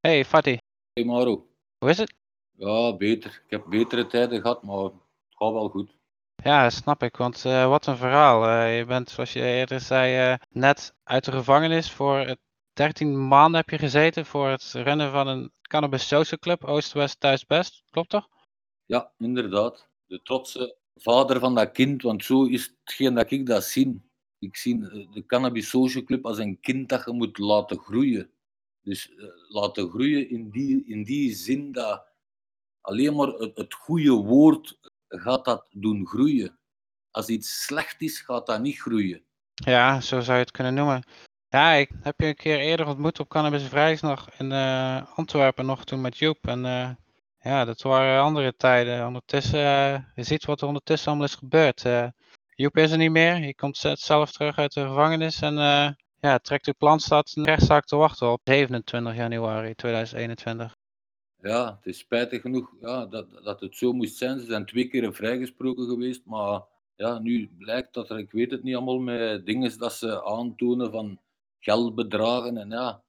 [0.00, 0.58] Hey Fatih,
[0.94, 1.46] Hey Maro.
[1.78, 2.14] hoe is het?
[2.56, 3.42] Ja, beter.
[3.44, 4.92] Ik heb betere tijden gehad, maar het
[5.28, 5.96] gaat wel goed.
[6.42, 8.46] Ja, snap ik, want eh, wat een verhaal.
[8.46, 11.90] Eh, je bent, zoals je eerder zei, eh, net uit de gevangenis.
[11.92, 12.38] Voor het
[12.72, 17.82] 13 maanden heb je gezeten voor het runnen van een cannabis social club, Oost-West Thuis-Best.
[17.90, 18.28] Klopt toch?
[18.84, 19.88] Ja, inderdaad.
[20.06, 24.02] De trotse vader van dat kind, want zo is hetgeen dat ik dat zie.
[24.38, 24.78] Ik zie
[25.10, 28.30] de Cannabis Social Club als een kind dat je moet laten groeien.
[28.88, 32.06] Dus eh, laten groeien in die, in die zin dat
[32.80, 36.58] alleen maar het, goede woord gaat dat doen groeien.
[37.10, 39.22] Als iets slecht is, gaat dat niet groeien.
[39.54, 41.02] Ja, zo zou je het kunnen noemen.
[41.48, 45.84] Ja, ik heb je een keer eerder ontmoet op Cannabis Vrijdag in eh, Antwerpen nog
[45.84, 46.46] toen met Joep.
[46.46, 46.90] En eh,
[47.40, 49.06] ja, dat waren andere tijden.
[49.06, 52.12] Ondertussen, eh, je ziet wat er ondertussen allemaal is gebeurd.
[52.54, 53.36] Joep is er niet meer.
[53.36, 55.56] Je komt zelf terug uit de gevangenis en
[56.20, 60.76] ja, trekt uw plan staat een rechtszaak te wachten op 27 januari 2021.
[61.40, 64.38] Ja, het is spijtig genoeg ja, dat, dat het zo moest zijn.
[64.40, 66.62] Ze zijn twee keer vrijgesproken geweest, maar
[66.96, 70.90] ja, nu blijkt dat er, ik weet het niet allemaal, met dingen dat ze aantonen
[70.90, 71.20] van
[71.58, 72.56] geldbedragen.
[72.56, 73.02] En ja,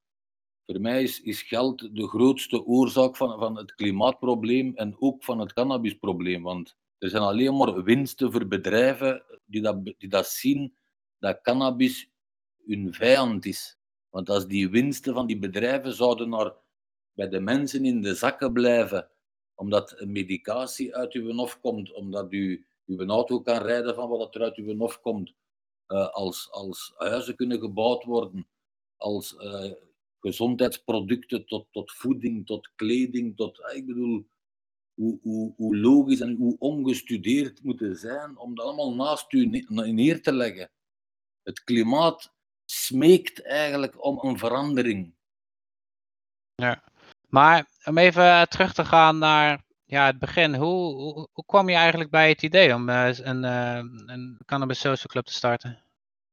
[0.66, 5.38] voor mij is, is geld de grootste oorzaak van, van het klimaatprobleem en ook van
[5.38, 6.42] het cannabisprobleem.
[6.42, 10.74] Want er zijn alleen maar winsten voor bedrijven die dat, die dat zien
[11.18, 12.09] dat cannabis
[12.70, 13.78] hun vijand is.
[14.08, 16.54] Want als die winsten van die bedrijven zouden naar
[17.12, 19.10] bij de mensen in de zakken blijven,
[19.54, 24.34] omdat een medicatie uit uw hof komt, omdat u uw auto kan rijden van wat
[24.34, 25.32] er uit uw hof komt,
[25.88, 28.46] uh, als, als huizen kunnen gebouwd worden,
[28.96, 29.72] als uh,
[30.20, 34.26] gezondheidsproducten tot, tot voeding, tot kleding, tot, ik bedoel,
[34.94, 40.22] hoe, hoe, hoe logisch en hoe ongestudeerd moeten zijn om dat allemaal naast u neer
[40.22, 40.70] te leggen.
[41.42, 42.34] Het klimaat
[42.70, 45.14] smeekt eigenlijk om een verandering.
[46.54, 46.82] Ja,
[47.28, 50.54] maar om even terug te gaan naar ja, het begin.
[50.54, 54.80] Hoe, hoe, hoe kwam je eigenlijk bij het idee om uh, een, uh, een cannabis
[54.80, 55.82] social club te starten?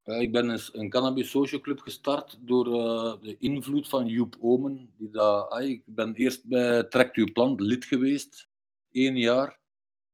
[0.04, 4.94] Ik ben eens een cannabis social club gestart door uh, de invloed van Joep Omen.
[4.98, 8.50] Die dat, ik ben eerst bij Trekt Uw Plant lid geweest,
[8.92, 9.60] één jaar.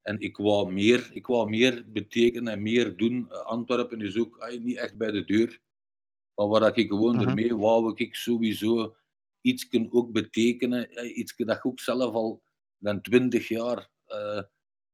[0.02, 3.31] En ik wou meer, ik wou meer betekenen en meer doen.
[3.31, 5.62] Antwerpen is ook niet echt bij de deur.
[6.36, 7.28] Maar waar ik gewoon Mhm.
[7.28, 8.96] ermee wou ik sowieso
[9.42, 10.90] iets kunnen ook betekenen.
[11.20, 12.42] Iets dat ik ook zelf al
[12.78, 14.42] dan twintig jaar uh,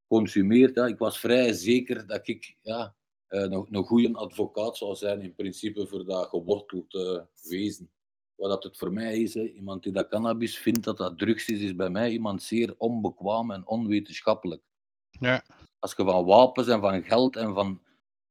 [0.07, 0.75] consumeert.
[0.75, 0.85] Ja.
[0.85, 2.95] Ik was vrij zeker dat ik ja,
[3.27, 7.91] een, een goede advocaat zou zijn, in principe voor dat geworteld uh, wezen.
[8.35, 9.43] Wat dat het voor mij is, hè.
[9.43, 13.51] iemand die dat cannabis vindt dat dat drugs is, is bij mij iemand zeer onbekwaam
[13.51, 14.61] en onwetenschappelijk.
[15.09, 15.43] Ja.
[15.79, 17.81] Als je van wapens en van geld en van,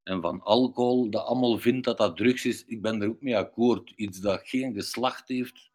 [0.08, 3.36] en van alcohol dat allemaal vindt dat dat drugs is, ik ben er ook mee
[3.36, 3.90] akkoord.
[3.90, 5.70] Iets dat geen geslacht heeft,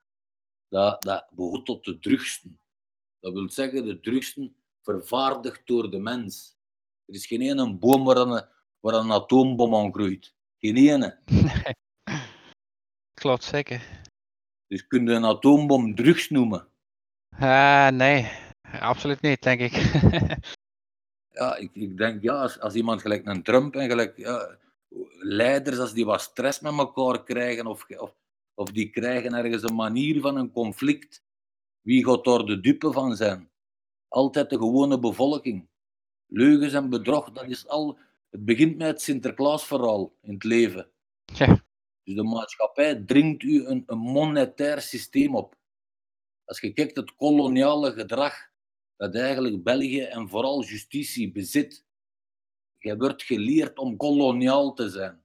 [0.67, 2.59] dat, dat behoort tot de drugsten.
[3.19, 6.57] Dat wil zeggen, de drugsten vervaardigd door de mens.
[7.05, 8.45] Er is geen ene boom waar een,
[8.79, 10.35] waar een atoombom aan groeit.
[10.59, 11.19] Geen ene.
[11.25, 11.73] Nee.
[13.21, 14.01] Klopt, zeker.
[14.67, 16.67] Dus kun je een atoombom drugs noemen?
[17.39, 19.73] Uh, nee, absoluut niet, denk ik.
[21.33, 24.57] ja, ik, ik denk, ja, als, als iemand gelijk een Trump en gelijk ja,
[25.19, 28.15] leiders, als die wat stress met elkaar krijgen of, of,
[28.53, 31.23] of die krijgen ergens een manier van een conflict,
[31.81, 33.49] wie gaat daar de dupe van zijn?
[34.07, 35.67] Altijd de gewone bevolking.
[36.27, 37.97] Leugens en bedrog, dat is al.
[38.29, 40.89] Het begint met het Sinterklaasverhaal in het leven.
[41.25, 41.63] Ja.
[42.03, 45.55] Dus de maatschappij dringt u een, een monetair systeem op.
[46.45, 48.51] Als je kijkt het koloniale gedrag
[49.03, 51.85] dat eigenlijk België en vooral justitie bezit.
[52.77, 55.23] Je wordt geleerd om koloniaal te zijn.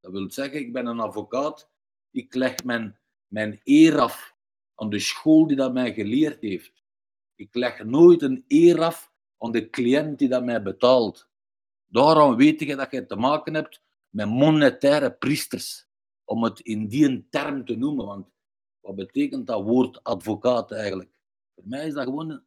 [0.00, 1.70] Dat wil zeggen, ik ben een advocaat,
[2.10, 4.34] ik leg mijn, mijn eer af
[4.74, 6.84] aan de school die dat mij geleerd heeft.
[7.34, 11.28] Ik leg nooit een eer af aan de cliënt die dat mij betaalt.
[11.86, 15.86] Daarom weet je dat je te maken hebt met monetaire priesters,
[16.24, 18.06] om het in die term te noemen.
[18.06, 18.28] Want
[18.80, 21.10] wat betekent dat woord advocaat eigenlijk?
[21.54, 22.44] Voor mij is dat gewoon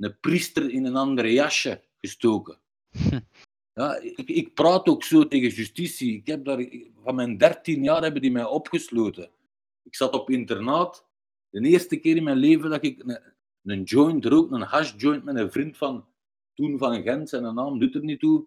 [0.00, 2.58] een, een priester in een ander jasje gestoken.
[3.72, 6.16] Ja, ik, ik, praat ook zo tegen justitie.
[6.16, 6.66] Ik heb daar,
[7.02, 9.30] van mijn 13 jaar hebben die mij opgesloten.
[9.82, 11.06] Ik zat op internaat.
[11.50, 13.20] De eerste keer in mijn leven dat ik een,
[13.62, 16.06] een joint rook, een hash joint met een vriend van
[16.54, 18.46] toen van Gent, zijn naam doet er niet toe.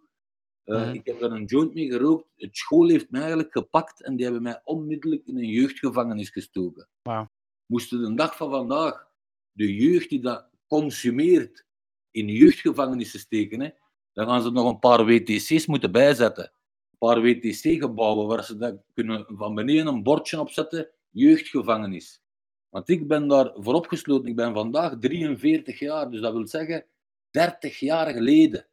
[0.65, 0.93] Uh, Mhm.
[0.93, 2.27] Ik heb daar een joint mee gerookt.
[2.35, 6.87] Het school heeft mij eigenlijk gepakt en die hebben mij onmiddellijk in een jeugdgevangenis gestoken.
[7.01, 7.29] Wauw.
[7.65, 9.07] Moesten de dag van vandaag
[9.51, 11.65] de jeugd die dat consumeert
[12.11, 13.75] in jeugdgevangenissen steken,
[14.13, 16.43] dan gaan ze nog een paar WTC's moeten bijzetten.
[16.43, 22.21] Een paar WTC-gebouwen waar ze dat kunnen van beneden een bordje opzetten, jeugdgevangenis.
[22.69, 24.29] Want ik ben daar voor opgesloten.
[24.29, 26.85] Ik ben vandaag 43 jaar, dus dat wil zeggen
[27.29, 28.67] 30 jaar geleden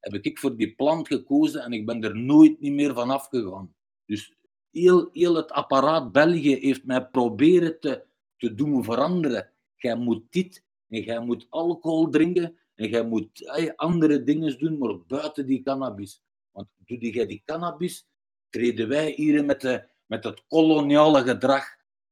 [0.00, 3.74] heb ik voor die plant gekozen en ik ben er nooit niet meer van afgegaan.
[4.06, 4.34] Dus
[4.70, 8.04] heel, heel het apparaat België heeft mij proberen te,
[8.36, 9.50] te doen veranderen.
[9.76, 10.63] Jij moet dit
[10.94, 16.22] en jij moet alcohol drinken en jij moet andere dingen doen, maar buiten die cannabis.
[16.50, 18.06] Want doe jij die cannabis,
[18.50, 21.64] treden wij hier met, de, met het koloniale gedrag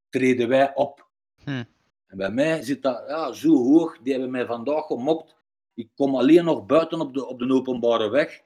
[0.08, 1.08] treden wij op.
[1.44, 1.64] Hm.
[2.06, 5.36] En bij mij zit dat ja, zo hoog, die hebben mij vandaag gemokt.
[5.74, 8.40] Ik kom alleen nog buiten op de, op de openbare weg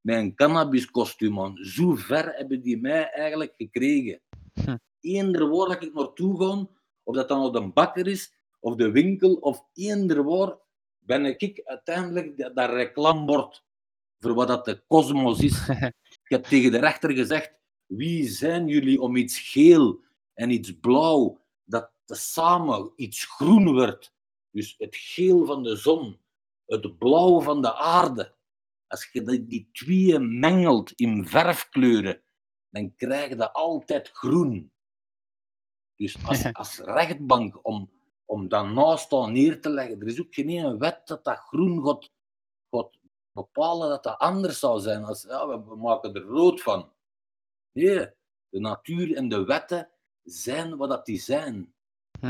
[0.00, 1.56] met een cannabiskostuum aan.
[1.56, 4.20] Zo ver hebben die mij eigenlijk gekregen.
[4.52, 4.76] Hm.
[5.00, 6.68] Eender waar dat ik naartoe ga,
[7.02, 10.56] of dat dan op de bakker is, of de winkel, of eender waar,
[10.98, 13.64] ben ik uiteindelijk dat, dat reclamebord
[14.18, 15.68] voor wat dat de kosmos is.
[16.24, 17.52] ik heb tegen de rechter gezegd,
[17.86, 20.00] wie zijn jullie om iets geel
[20.34, 24.14] en iets blauw, dat samen iets groen wordt.
[24.50, 26.18] Dus het geel van de zon,
[26.66, 28.34] het blauw van de aarde.
[28.86, 32.22] Als je die twee mengelt in verfkleuren,
[32.70, 34.72] dan krijg je altijd groen.
[35.96, 37.90] Dus als, als rechtbank, om,
[38.32, 41.84] om dat naast al neer te leggen, er is ook geen wet dat dat groen
[41.84, 42.10] gaat,
[42.70, 42.98] gaat
[43.32, 45.04] bepalen dat dat anders zou zijn.
[45.04, 46.90] Als, ja, we maken er rood van.
[47.72, 48.10] Nee,
[48.48, 49.90] de natuur en de wetten
[50.22, 51.74] zijn wat dat die zijn.
[52.20, 52.26] Hm.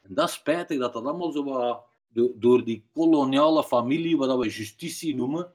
[0.00, 1.86] En dat is spijtig dat dat allemaal zo wat,
[2.34, 5.52] door die koloniale familie, wat we justitie noemen,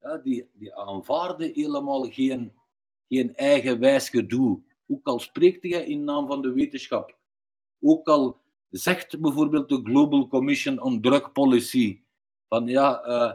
[0.00, 2.52] ja, die, die aanvaarden helemaal geen,
[3.08, 4.62] geen eigenwijs gedoe.
[4.88, 7.16] Ook al spreekt hij in naam van de wetenschap.
[7.80, 8.41] Ook al
[8.72, 12.02] zegt bijvoorbeeld de Global Commission on Drug Policy
[12.48, 13.32] van ja, uh,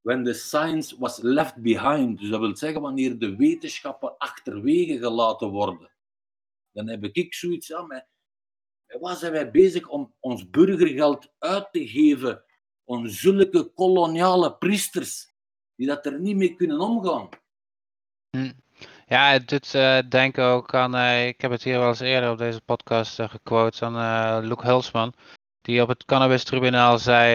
[0.00, 5.48] when the science was left behind, dus dat wil zeggen wanneer de wetenschappen achterwege gelaten
[5.48, 5.90] worden,
[6.72, 8.04] dan heb ik zoiets aan
[9.00, 12.44] Waar zijn wij bezig om ons burgergeld uit te geven
[12.86, 15.32] aan zulke koloniale priesters
[15.74, 17.28] die dat er niet mee kunnen omgaan?
[18.30, 18.52] Hm.
[19.06, 22.38] Ja, doet uh, denken ook aan, uh, ik heb het hier wel eens eerder op
[22.38, 25.14] deze podcast uh, gequote, aan uh, Luke Hulsman,
[25.60, 27.28] die op het cannabis-tribunaal zei,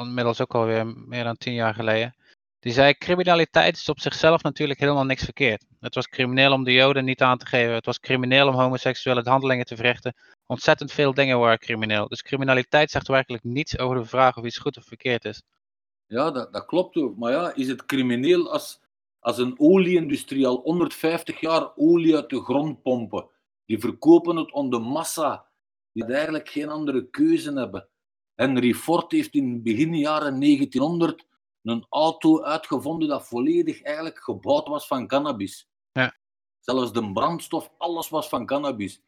[0.00, 2.14] inmiddels ook alweer meer dan tien jaar geleden,
[2.58, 5.64] die zei, criminaliteit is op zichzelf natuurlijk helemaal niks verkeerd.
[5.80, 9.22] Het was crimineel om de joden niet aan te geven, het was crimineel om homoseksuele
[9.24, 10.14] handelingen te verrichten,
[10.46, 12.08] ontzettend veel dingen waren crimineel.
[12.08, 15.42] Dus criminaliteit zegt werkelijk niets over de vraag of iets goed of verkeerd is.
[16.06, 17.16] Ja, dat, dat klopt ook.
[17.16, 18.80] Maar ja, is het crimineel als,
[19.28, 23.28] als een olieindustrie al 150 jaar olie uit de grond pompen?
[23.64, 25.46] Die verkopen het aan de massa,
[25.92, 27.88] die eigenlijk geen andere keuze hebben.
[28.34, 31.26] Henry Ford heeft in begin jaren 1900
[31.62, 35.68] een auto uitgevonden dat volledig eigenlijk gebouwd was van cannabis.
[35.92, 36.16] Ja.
[36.60, 39.02] Zelfs de brandstof, alles was van cannabis.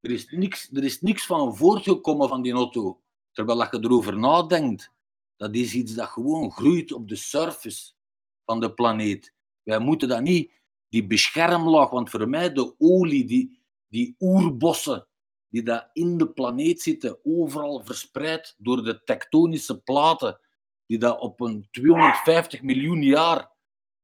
[0.00, 3.00] Er, is niks, er is niks van voortgekomen van die auto.
[3.32, 4.92] Terwijl je erover nadenkt,
[5.36, 7.92] dat is iets dat gewoon groeit op de surface
[8.44, 9.34] van de planeet.
[9.62, 10.52] Wij moeten dat niet,
[10.88, 15.06] die beschermlaag, want voor mij de olie, die, die oerbossen
[15.52, 20.40] die daar in de planeet zitten, overal verspreid door de tektonische platen,
[20.86, 23.50] die daar op een 250 miljoen jaar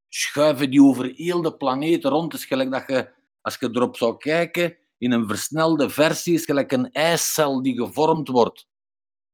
[0.08, 2.34] schuiven die over heel de planeet rond.
[2.34, 3.10] is gelijk dat je,
[3.40, 8.28] als je erop zou kijken, in een versnelde versie is gelijk een ijscel die gevormd
[8.28, 8.68] wordt.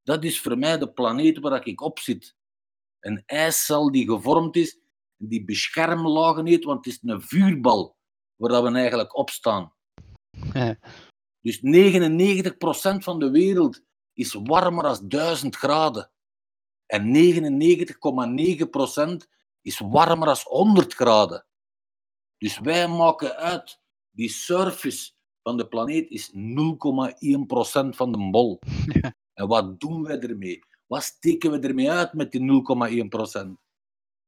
[0.02, 2.36] Dat is voor mij de planeet waar ik op zit.
[3.00, 4.78] Een ijscel die gevormd is,
[5.16, 7.96] die beschermlagen heeft, want het is een vuurbal
[8.36, 9.72] waar we eigenlijk op staan.
[11.40, 11.62] Dus 99%
[12.98, 16.10] van de wereld is warmer dan 1000 graden.
[16.86, 17.20] En 99,9%
[19.62, 21.46] is warmer dan 100 graden.
[22.38, 23.80] Dus wij maken uit,
[24.10, 26.38] die surface van de planeet is 0,1%
[27.88, 28.58] van de bol.
[29.34, 30.64] En wat doen wij ermee?
[30.86, 32.46] Wat steken we ermee uit met die 0,1%?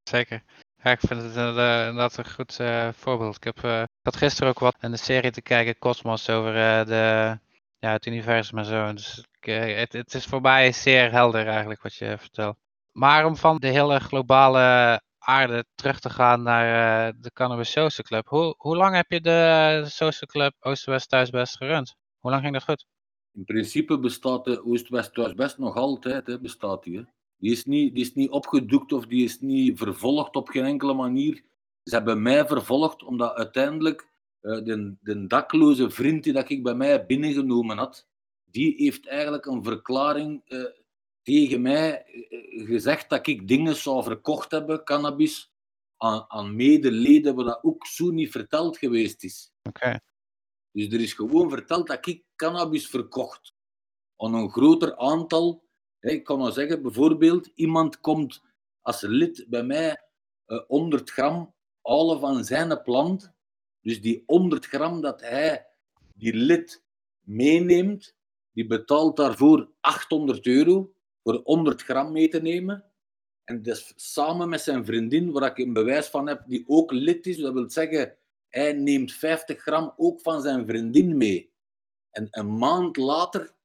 [0.03, 0.45] Zeker.
[0.87, 3.37] Ja, ik vind het inderdaad een goed uh, voorbeeld.
[3.37, 6.53] Ik, heb, uh, had gisteren ook wat in de serie te kijken, Cosmos, over
[6.87, 7.39] de,
[7.79, 8.93] ja, het universum en zo.
[8.93, 12.57] Dus het, het, is voor mij zeer helder eigenlijk wat je vertelt.
[12.93, 18.29] Maar om van de hele globale aarde terug te gaan naar de Cannabis Social Club.
[18.29, 21.97] Hoe, hoe lang heb je de Social Club Oost-West Thuisbest gerund?
[22.19, 22.87] Hoe lang ging dat goed?
[23.33, 27.07] In principe bestaat de Oost-West Thuisbest nog altijd, hè, bestaat die.
[27.39, 30.95] Die, is niet, die is niet opgedoekt of die is niet vervolgd op geen enkele
[30.95, 31.45] manier.
[31.83, 34.09] Ze hebben mij vervolgd omdat uiteindelijk
[34.43, 38.07] uh, de, de dakloze vriend die dat ik bij mij binnengenomen had,
[38.45, 40.65] die heeft eigenlijk een verklaring uh,
[41.23, 45.53] tegen mij uh, gezegd dat ik dingen zou verkocht hebben, cannabis,
[45.97, 49.53] aan, aan medeleden, wat dat ook zo niet verteld geweest is.
[49.63, 50.01] Okay.
[50.73, 53.55] Dus er is gewoon verteld dat ik cannabis verkocht.
[54.17, 55.65] Aan een groter aantal.
[56.13, 58.43] Ik kan nou zeggen, bijvoorbeeld, iemand komt
[58.81, 60.03] als lid bij mij
[60.67, 63.33] 100 gram halen van zijn plant.
[63.81, 65.67] Dus die 100 gram dat hij,
[66.15, 66.85] die lid,
[67.21, 68.17] meeneemt,
[68.53, 72.85] die betaalt daarvoor 800 euro voor 100 gram mee te nemen.
[73.45, 77.27] En dus samen met zijn vriendin, waar ik een bewijs van heb, die ook lid
[77.27, 77.37] is.
[77.37, 78.17] Dat wil zeggen,
[78.49, 81.53] hij neemt 50 gram ook van zijn vriendin mee.
[82.11, 83.56] En een maand later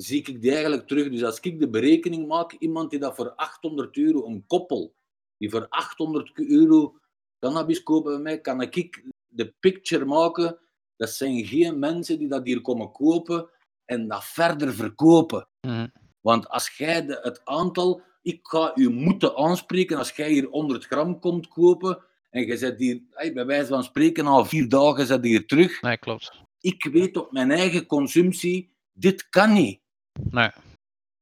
[0.00, 1.10] zie ik die eigenlijk terug.
[1.10, 4.94] Dus als ik de berekening maak, iemand die dat voor 800 euro, een koppel,
[5.38, 6.94] die voor 800 euro
[7.38, 10.58] cannabis kopen bij mij, kan ik de picture maken.
[10.96, 13.48] Dat zijn geen mensen die dat hier komen kopen
[13.84, 15.48] en dat verder verkopen.
[15.60, 15.86] Mhm.
[16.20, 20.84] Want als jij de, het aantal, ik ga u moeten aanspreken als jij hier 100
[20.84, 23.02] gram komt kopen en je zet hier,
[23.34, 25.82] bij wijze van spreken, na vier dagen zet hier terug.
[25.82, 26.32] Nee, klopt.
[26.60, 29.80] Ik weet op mijn eigen consumptie, dit kan niet.
[30.30, 30.50] Nee.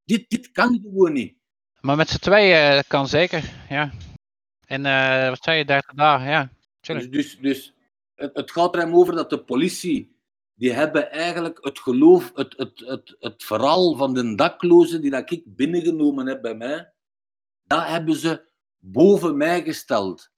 [0.04, 1.36] Dit, dit kan gewoon niet.
[1.80, 3.92] Maar met z'n tweeën eh, kan zeker, ja.
[4.66, 6.50] En eh, wat zei je, 30 dagen, ja.
[6.80, 7.74] Dus, dus, dus
[8.14, 10.16] het, het gaat er hem over dat de politie,
[10.54, 15.30] die hebben eigenlijk het geloof, het, het, het, het verhaal van de daklozen die dat
[15.30, 16.92] ik binnengenomen heb bij mij,
[17.64, 18.48] dat hebben ze
[18.78, 20.30] boven mij gesteld.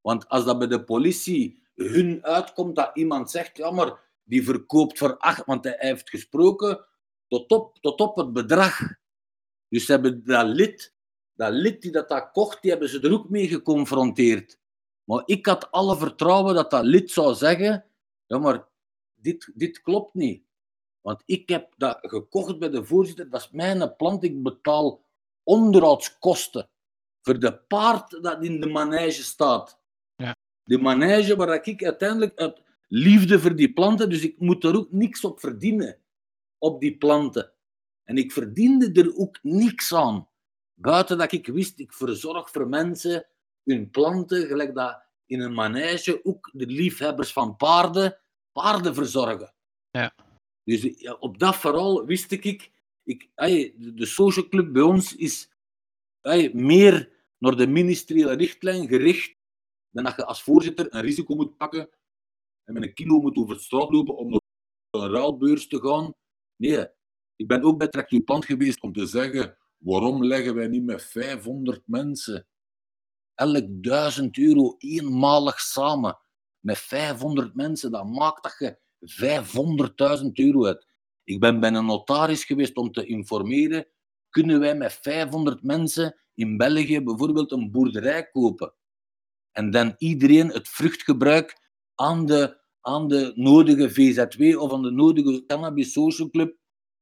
[0.00, 4.98] Want als dat bij de politie hun uitkomt dat iemand zegt, ja maar die verkoopt
[4.98, 6.86] voor acht, want hij heeft gesproken
[7.28, 8.80] tot op, tot op het bedrag.
[9.68, 10.94] Dus ze hebben dat lid,
[11.32, 14.58] dat lid die dat, dat kocht, die hebben ze er ook mee geconfronteerd.
[15.04, 17.84] Maar ik had alle vertrouwen dat dat lid zou zeggen,
[18.26, 18.66] ja maar
[19.14, 20.42] dit, dit klopt niet.
[21.00, 25.04] Want ik heb dat gekocht bij de voorzitter, dat is mijn plant, ik betaal
[25.42, 26.70] onderhoudskosten
[27.22, 29.80] voor de paard dat in de manege staat.
[30.16, 30.36] Ja.
[30.62, 34.92] De manege waar ik uiteindelijk uit liefde voor die planten, dus ik moet er ook
[34.92, 35.98] niks op verdienen,
[36.58, 37.52] op die planten.
[38.04, 40.28] En ik verdiende er ook niks aan.
[40.74, 43.26] Buiten dat ik wist, ik verzorg voor mensen
[43.64, 48.20] hun planten, gelijk dat in een manege ook de liefhebbers van paarden,
[48.52, 49.54] paarden verzorgen.
[49.90, 50.14] Ja.
[50.64, 52.72] Dus op dat verhaal wist ik,
[53.04, 53.30] ik
[53.76, 55.50] de social club bij ons is
[56.52, 59.36] meer naar de ministeriële richtlijn gericht
[59.90, 61.88] dan dat je als voorzitter een risico moet pakken
[62.64, 64.40] en met een kilo moet over de straat lopen om naar
[64.90, 66.14] een ruilbeurs te gaan.
[66.58, 66.86] Nee,
[67.36, 71.82] ik ben ook bij Plant geweest om te zeggen, waarom leggen wij niet met 500
[71.86, 72.46] mensen
[73.34, 76.18] elk 1000 euro eenmalig samen
[76.60, 78.78] met 500 mensen, dat maakt dat je
[80.22, 80.86] 500.000 euro hebt.
[81.24, 83.86] Ik ben bij een notaris geweest om te informeren,
[84.28, 88.74] kunnen wij met 500 mensen in België bijvoorbeeld een boerderij kopen?
[89.52, 95.44] En dan iedereen het vruchtgebruik aan de, aan de nodige VZW of aan de nodige
[95.46, 96.56] Cannabis Social Club,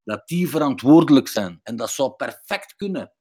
[0.05, 1.61] dat die verantwoordelijk zijn.
[1.63, 3.13] En dat zou perfect kunnen.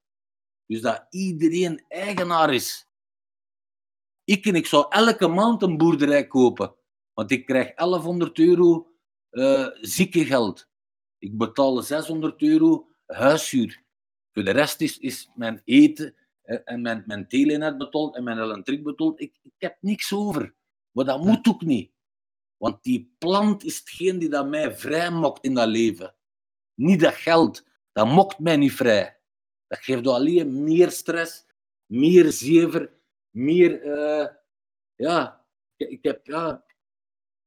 [0.65, 2.87] Dus dat iedereen eigenaar is.
[4.23, 6.75] Ik en ik zou elke maand een boerderij kopen.
[7.13, 8.89] Want ik krijg 1100 euro
[9.29, 10.67] eh ziekengeld.
[11.17, 13.83] Ik betaal 600 euro huishuur.
[14.33, 18.39] Voor de rest is, is mijn eten eh, en mijn, mijn telenet betaald en mijn
[18.39, 19.21] elektriek betaald.
[19.21, 20.55] Ik, ik heb niks over.
[20.91, 21.91] Maar dat moet ook niet.
[22.65, 26.15] Want die plant is hetgeen die dat mij vrij mokt in dat leven.
[26.73, 27.65] Niet dat geld.
[27.91, 29.19] Dat mokt mij niet vrij.
[29.67, 31.45] Dat geeft alleen meer stress,
[31.85, 32.93] meer zever,
[33.29, 33.81] meer...
[33.81, 34.27] eh,
[34.95, 35.45] ja,
[35.75, 36.65] ik, heb ja,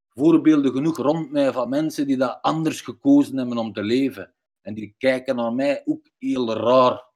[0.08, 4.34] voorbeelden genoeg rond mij van mensen die dat anders gekozen hebben om te leven.
[4.60, 7.06] En die kijken naar mij ook heel raar.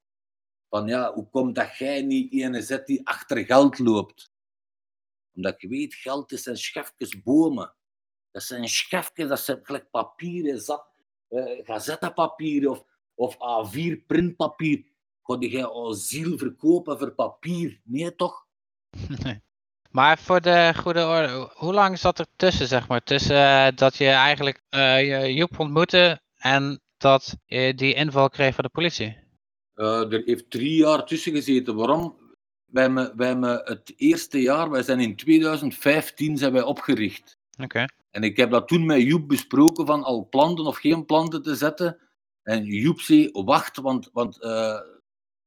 [0.69, 4.33] Van ja, hoe komt dat jij niet ene zet die achter geld loopt?
[5.35, 7.75] Omdat je weet, geld is een schefjes bomen.
[8.33, 10.87] Dat zijn schefjes, dat zijn gelijk papieren, zat,
[11.29, 12.85] eh, gazettenpapier of,
[13.15, 14.85] of A4 printpapier.
[15.23, 17.81] Ga jij al ziel verkopen voor papier?
[17.85, 18.47] Nee, toch?
[19.23, 19.43] Nee.
[19.91, 23.03] Maar voor de goede orde, ho- hoe lang zat er tussen, zeg maar?
[23.03, 28.55] Tussen eh, dat je eigenlijk eh, je Joep ontmoette en dat je die inval kreeg
[28.55, 29.17] van de politie?
[29.75, 31.75] Eh, er heeft drie jaar tussen gezeten.
[31.75, 32.17] Waarom?
[32.65, 37.39] Wij hebben, wij hebben het eerste jaar, wij zijn in 2015 zijn wij opgericht.
[37.59, 37.85] Oké.
[38.11, 41.55] En ik heb dat toen met Joep besproken van al planten of geen planten te
[41.55, 41.99] zetten.
[42.43, 44.81] En Joep zei, wacht, want, want eh,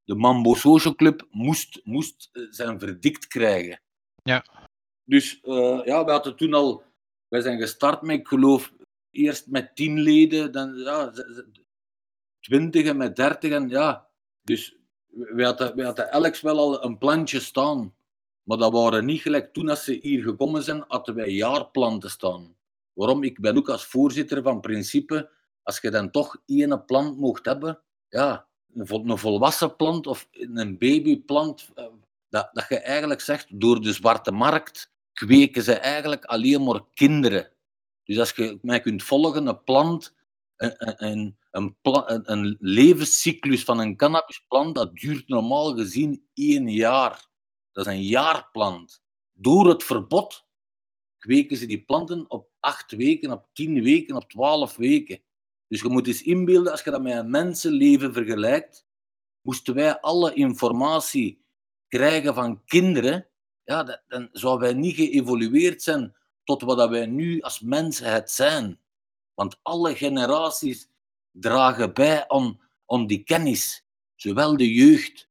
[0.04, 3.82] de Mambo Social Club moest, moest eh, zijn verdict krijgen.
[4.24, 4.46] Ja.
[5.04, 6.84] Dus eh, ja, we hadden toen al...
[7.28, 8.74] Wij zijn gestart met, ik geloof,
[9.12, 11.12] eerst met tien leden, dan ja,
[12.40, 13.52] twintig en met dertig.
[13.52, 14.08] En ja,
[14.42, 14.78] dus
[15.12, 17.94] we hadden, we hadden elk wel al een plantje staan.
[18.46, 22.56] Maar dat waren niet gelijk toen als ze hier gekomen zijn, hadden wij jaarplanten staan.
[22.94, 23.24] Waarom?
[23.24, 25.30] Ik ben ook als voorzitter van principe,
[25.64, 30.28] als je dan toch één plant mocht hebben, ja, een, vol- een volwassen plant of
[30.32, 31.86] een babyplant, eh,
[32.30, 37.52] dat, dat je eigenlijk zegt, door de zwarte markt kweken ze eigenlijk alleen maar kinderen.
[38.04, 40.16] Dus als je mij kunt volgen, een plant,
[40.56, 41.76] een, een,
[42.24, 47.28] een levenscyclus van een cannabisplant, dat duurt normaal gezien één jaar.
[47.76, 49.04] Dat is een jaarplant.
[49.34, 50.48] Door het verbod
[51.18, 55.22] kweken ze die planten op acht weken, op tien weken, op twaalf weken.
[55.68, 58.88] Dus je moet eens inbeelden, als je dat met een mensenleven vergelijkt,
[59.42, 61.46] moesten wij alle informatie
[61.88, 63.28] krijgen van kinderen,
[63.64, 68.80] ja, dan zouden wij niet geëvolueerd zijn tot wat wij nu als mensheid zijn.
[69.34, 70.90] Want alle generaties
[71.32, 73.86] dragen bij aan, aan die kennis.
[74.16, 75.30] Zowel de jeugd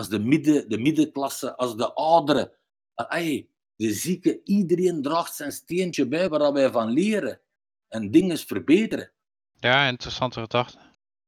[0.00, 2.52] als de, midden, de middenklasse, als de ouderen.
[3.76, 7.40] De zieken, iedereen draagt zijn steentje bij waar wij van leren.
[7.88, 9.10] En dingen verbeteren.
[9.58, 10.78] Ja, interessante gedachte.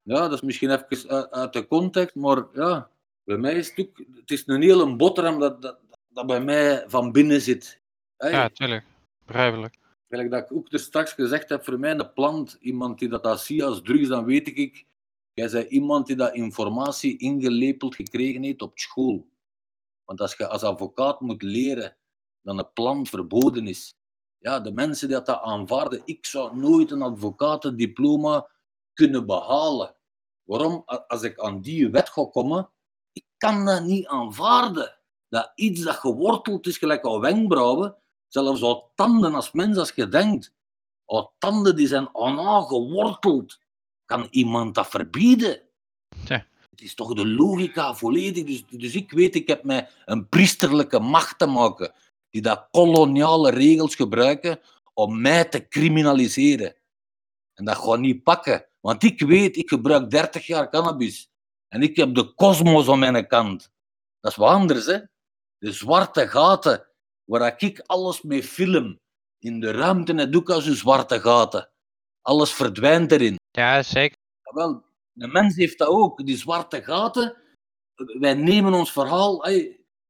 [0.02, 2.90] Ja, dat is misschien even uit, uit de context, maar ja,
[3.24, 3.98] bij mij is het ook...
[4.14, 7.80] Het is een hele boterham dat, dat, dat bij mij van binnen zit.
[8.16, 8.84] Ja, tuurlijk.
[9.26, 9.78] Begrijpelijk.
[10.08, 13.22] Gelijk dat ik ook er straks gezegd heb, voor mij een plant, iemand die dat,
[13.22, 14.86] dat ziet als drugs, dan weet ik,
[15.34, 19.28] jij bent iemand die dat informatie ingelepeld gekregen heeft op school.
[20.04, 21.96] Want als je als advocaat moet leren
[22.42, 23.94] dat een plant verboden is,
[24.38, 28.50] ja, de mensen die dat aanvaarden, ik zou nooit een advocatendiploma
[28.92, 29.96] kunnen behalen.
[30.42, 30.82] Waarom?
[31.06, 32.70] Als ik aan die wet ga komen,
[33.12, 34.98] ik kan dat niet aanvaarden.
[35.28, 37.96] Dat iets dat geworteld is, gelijk al wenkbrauwen,
[38.28, 40.54] zelfs al tanden als mens, als je denkt,
[41.04, 43.58] al tanden die zijn aan geworteld,
[44.04, 45.60] kan iemand dat verbieden?
[46.70, 48.44] Het is toch de logica volledig.
[48.44, 51.92] Dus, dus ik weet, ik heb mij een priesterlijke macht te maken,
[52.30, 54.60] die dat koloniale regels gebruiken
[54.94, 56.74] om mij te criminaliseren.
[57.54, 58.66] En dat gaat niet pakken.
[58.80, 61.30] Want ik weet, ik gebruik 30 jaar cannabis.
[61.68, 63.70] En ik heb de kosmos aan mijn kant.
[64.20, 64.98] Dat is wat anders, hè.
[65.58, 66.86] De zwarte gaten,
[67.24, 69.00] waar ik alles mee film.
[69.38, 71.71] In de ruimte net ook als een zwarte gaten.
[72.22, 73.36] Alles verdwijnt erin.
[73.50, 74.16] Ja, zeker.
[74.42, 77.36] Wel, de mens heeft dat ook, die zwarte gaten.
[77.94, 79.44] Wij nemen ons verhaal.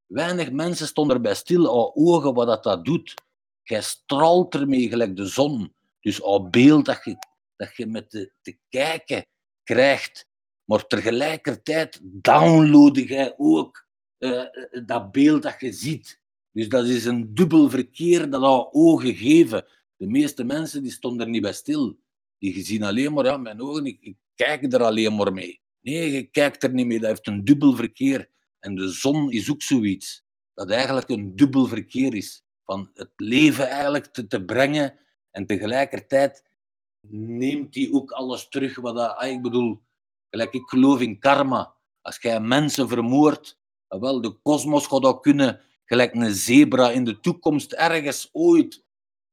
[0.07, 3.14] weinig mensen stonden erbij stil, al ogen wat dat, dat doet.
[3.62, 5.75] Jij straalt ermee gelijk de zon.
[6.01, 7.16] Dus al beeld dat je,
[7.57, 9.27] dat je met te, te kijken
[9.62, 10.27] krijgt.
[10.64, 13.87] Maar tegelijkertijd download jij ook
[14.18, 14.44] eh,
[14.85, 16.20] dat beeld dat je ziet.
[16.53, 19.66] Dus dat is een dubbel verkeer dat al ogen geven.
[20.03, 21.99] De meeste mensen die stonden er niet bij stil.
[22.38, 25.61] Die zien alleen maar, ja, mijn ogen, ik, kijk er alleen maar mee.
[25.81, 28.31] Nee, je kijkt er niet mee, dat heeft een dubbel verkeer.
[28.59, 30.25] En de zon is ook zoiets.
[30.55, 32.45] Dat eigenlijk een dubbel verkeer is.
[32.65, 34.99] Van het leven eigenlijk te, te brengen
[35.31, 36.45] en tegelijkertijd
[37.09, 38.81] neemt hij ook alles terug.
[38.81, 39.83] Wat dat, ah, ik bedoel,
[40.31, 41.75] gelijk ik geloof in karma.
[42.01, 47.21] Als jij mensen vermoordt, wel, de kosmos gaat dat kunnen, gelijk een zebra in de
[47.21, 48.85] toekomst, ergens ooit,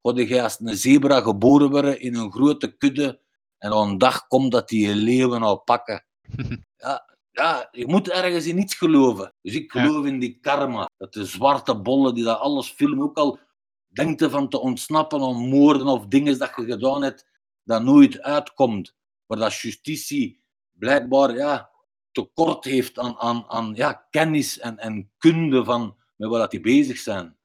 [0.01, 3.19] gaat jij als een zebra geboren worden in een grote kudde
[3.57, 6.05] en op een dag komt dat die je leeuwen al pakken.
[6.77, 9.33] Ja, ja, je moet ergens in iets geloven.
[9.41, 9.81] Dus ik Ja.
[9.81, 10.89] geloof in die karma.
[10.97, 13.39] Dat de zwarte bollen die dat alles filmen, ook al
[13.87, 17.27] denkt ervan te ontsnappen aan moorden of dingen dat je gedaan hebt,
[17.63, 18.95] dat nooit uitkomt.
[19.25, 21.69] Maar dat justitie blijkbaar ja,
[22.11, 26.97] tekort heeft aan, aan, aan ja, kennis en, en kunde van met wat die bezig
[26.97, 27.37] zijn.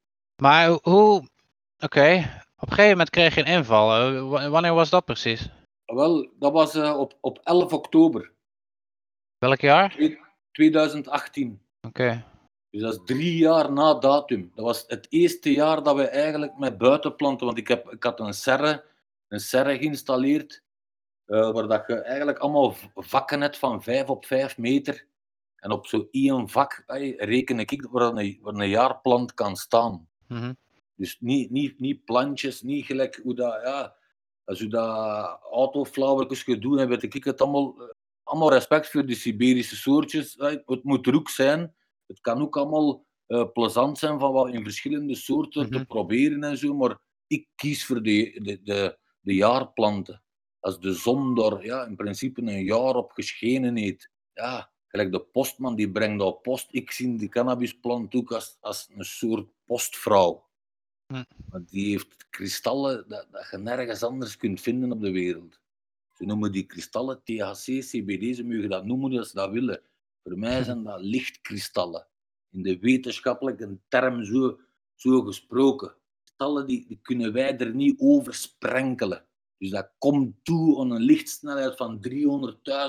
[0.43, 1.29] Maar ho- hoe...
[1.79, 2.43] Oké.
[2.65, 3.93] Op een gegeven moment kreeg je een inval.
[3.95, 5.49] Eh, wa- Wanneer was dat precies?
[5.85, 8.33] Wel, dat was eh, op, op 11 oktober
[9.39, 9.97] Welk jaar?
[10.53, 11.63] 2018.
[11.87, 12.25] Oké.
[12.71, 14.53] Dus dat is drie jaar na datum.
[14.55, 18.21] Dat was het eerste jaar dat we eigenlijk met buitenplanten, want ik, heb, ik had
[18.21, 18.85] een serre,
[19.29, 20.63] een serre geïnstalleerd,
[21.25, 25.07] eh, waar dat je eigenlijk allemaal vakken hebt van 5 op 5 meter.
[25.57, 26.83] En op zo'n één vak
[27.17, 30.09] reken ik waar een, waar een jaarplant kan staan.
[30.29, 30.53] Mhm.
[30.97, 33.97] Dus niet, niet, niet plantjes, niet gelijk hoe dat, ja,
[34.45, 37.81] als je dat autoflauwertjes gaat doen, dan weet ik het allemaal.
[37.83, 37.89] eh,
[38.23, 40.35] Allemaal respect voor die Siberische soortjes.
[40.39, 40.47] hè.
[40.67, 41.75] Het moet er ook zijn.
[42.07, 45.87] Het kan ook allemaal eh, plezant zijn van wat in verschillende soorten te Mhm.
[45.87, 46.75] proberen en zo.
[46.75, 50.23] Maar ik kies voor de, de, de, de jaarplanten.
[50.61, 54.11] Als de zon daar ja, in principe een jaar op geschenen heeft.
[54.33, 56.67] Ja, gelijk de postman die brengt al post.
[56.71, 60.47] Ik zie die cannabisplant ook als, als een soort postvrouw.
[61.07, 61.25] Hm.
[61.49, 65.61] Want die heeft kristallen dat, dat je nergens anders kunt vinden op de wereld.
[66.13, 69.83] Ze noemen die kristallen THC, CBD, ze mogen dat noemen als ze dat willen.
[70.23, 72.07] Voor mij zijn dat lichtkristallen.
[72.51, 74.61] In de wetenschappelijke term zo,
[74.95, 75.95] zo gesproken.
[76.25, 79.27] stallen die, die kunnen wij er niet over sprenkelen.
[79.59, 82.07] Dus dat komt toe aan een lichtsnelheid van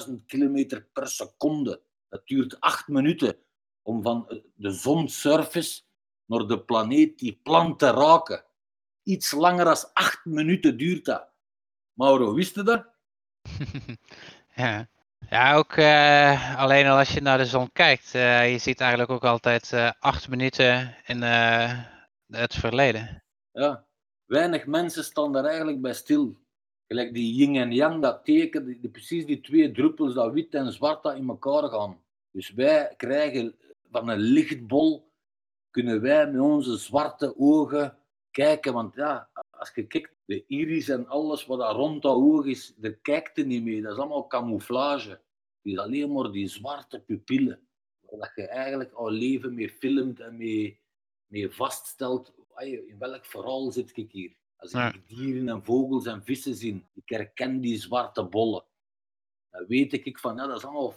[0.07, 1.81] 300.000 km per seconde.
[2.09, 3.37] Dat duurt acht minuten
[3.81, 5.81] om van de zonsurface
[6.25, 8.43] naar de planeet die plan te raken.
[9.03, 11.27] Iets langer dan acht minuten duurt dat.
[11.93, 12.85] Mauro, wist je dat?
[14.55, 14.89] ja.
[15.29, 18.13] ja, ook uh, alleen al als je naar de zon kijkt.
[18.15, 21.21] Uh, je ziet eigenlijk ook altijd uh, acht minuten in
[22.27, 23.23] het verleden.
[23.51, 23.85] Ja,
[24.25, 26.35] weinig mensen staan daar eigenlijk bij stil.
[26.87, 30.53] Gelijk die yin en yang, dat teken, die, die, precies die twee druppels, dat wit
[30.53, 32.03] en zwart, dat in elkaar gaan.
[32.31, 33.55] Dus wij krijgen
[33.91, 35.11] van een lichtbol,
[35.75, 37.97] kunnen wij met onze zwarte ogen
[38.31, 38.73] kijken.
[38.73, 42.73] Want ja, als je kijkt, de iris en alles wat daar rond dat oog is,
[42.77, 43.81] daar kijkt er niet mee.
[43.81, 45.09] Dat is allemaal camouflage.
[45.09, 45.19] Het
[45.61, 47.67] is alleen maar die zwarte pupillen.
[48.09, 50.79] Waar je eigenlijk al leven mee filmt en mee,
[51.27, 52.33] mee vaststelt.
[52.57, 54.35] In welk verhaal zit ik hier?
[54.55, 58.63] Als ik dieren en vogels en vissen zie, ik herken die zwarte bollen.
[59.51, 60.95] Dan weet ik van, ja, dat is allemaal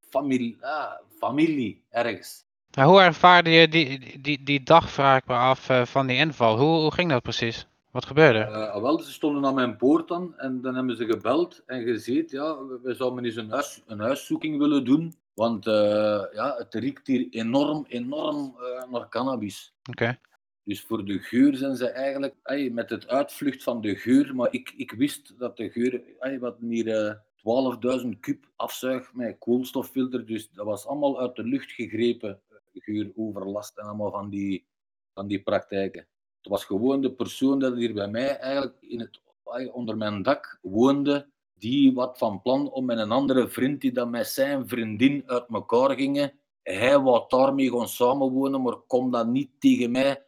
[0.00, 2.50] familie, ja, familie ergens.
[2.76, 6.16] Maar hoe ervaarde je die, die, die dag, vraag ik me af, uh, van die
[6.16, 6.58] inval?
[6.58, 7.66] Hoe, hoe ging dat precies?
[7.90, 8.38] Wat gebeurde?
[8.38, 12.30] Uh, wel, ze stonden aan mijn poort dan en dan hebben ze gebeld en gezegd,
[12.30, 15.72] ja, we zouden eens een, huis, een huiszoeking willen doen, want uh,
[16.32, 18.56] ja, het riekt hier enorm, enorm
[18.90, 19.74] naar cannabis.
[19.90, 20.18] Oké.
[20.64, 24.48] Dus voor de geur zijn ze eigenlijk ay, met het uitvlucht van de geur, maar
[24.50, 27.20] ik, ik wist dat de geur, ay, wat hier
[28.02, 30.26] 12.000 kub afzuig met koolstoffilter.
[30.26, 32.40] Dus dat was allemaal uit de lucht gegrepen
[32.72, 34.66] geuroverlast en allemaal van die,
[35.14, 36.06] van die praktijken.
[36.40, 39.20] Het was gewoon de persoon dat hier bij mij eigenlijk in het,
[39.72, 44.10] onder mijn dak woonde, die wat van plan om met een andere vriend die dan
[44.10, 46.32] met zijn vriendin uit elkaar gingen.
[46.62, 50.24] Hij wou daarmee gaan samenwonen, maar kon dat niet tegen mij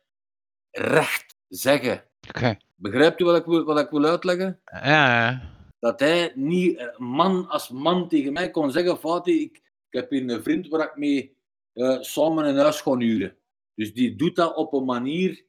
[0.71, 2.05] recht zeggen.
[2.29, 2.61] Okay.
[2.75, 4.61] Begrijpt u wat ik, wil, wat ik wil uitleggen?
[4.65, 5.41] Ja,
[5.79, 9.57] dat hij niet eh, man als man tegen mij kon zeggen: Fatih, ik,
[9.89, 11.34] ik heb hier een vriend waar ik mee
[11.75, 13.37] uh, samen een huis huren.
[13.75, 15.45] Dus die doet dat op een manier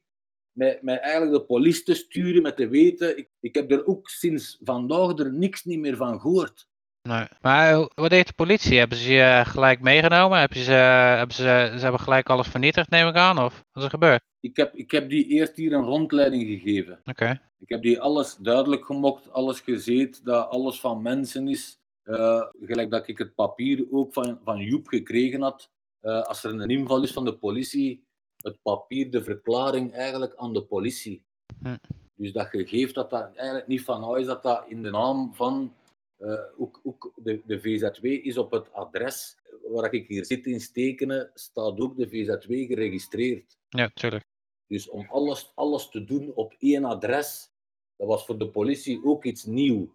[0.52, 3.18] met, met eigenlijk de politie te sturen, met te weten.
[3.18, 6.68] Ik, ik heb er ook sinds vandaag er niks niet meer van gehoord.
[7.02, 7.26] Nee.
[7.40, 8.78] Maar wat deed de politie?
[8.78, 10.38] Hebben ze je gelijk meegenomen?
[10.38, 13.38] Hebben ze, hebben ze, ze hebben gelijk alles vernietigd, neem ik aan?
[13.38, 14.22] Of wat is er gebeurd?
[14.40, 17.00] Ik heb, ik heb die eerst hier een rondleiding gegeven.
[17.04, 17.40] Oké.
[17.58, 21.80] Ik heb die alles duidelijk gemokt, alles gezien, dat alles van mensen is.
[22.04, 25.70] Uh, gelijk dat ik het papier ook van, van Joep gekregen had.
[26.06, 30.52] Uh, als er een inval is van de politie, het papier, de verklaring eigenlijk aan
[30.52, 31.24] de politie.
[31.62, 31.76] Hm.
[32.14, 35.74] Dus dat geeft dat dat eigenlijk niet van huis, dat dat in de naam van
[36.18, 39.36] uh, ook, ook de, de VZW is op het adres
[39.68, 43.56] waar ik hier zit in stekenen, staat ook de VZW geregistreerd.
[43.68, 44.24] Ja, tuurlijk.
[44.66, 47.50] Dus om alles, alles te doen op één adres,
[47.96, 49.94] dat was voor de politie ook iets nieuw.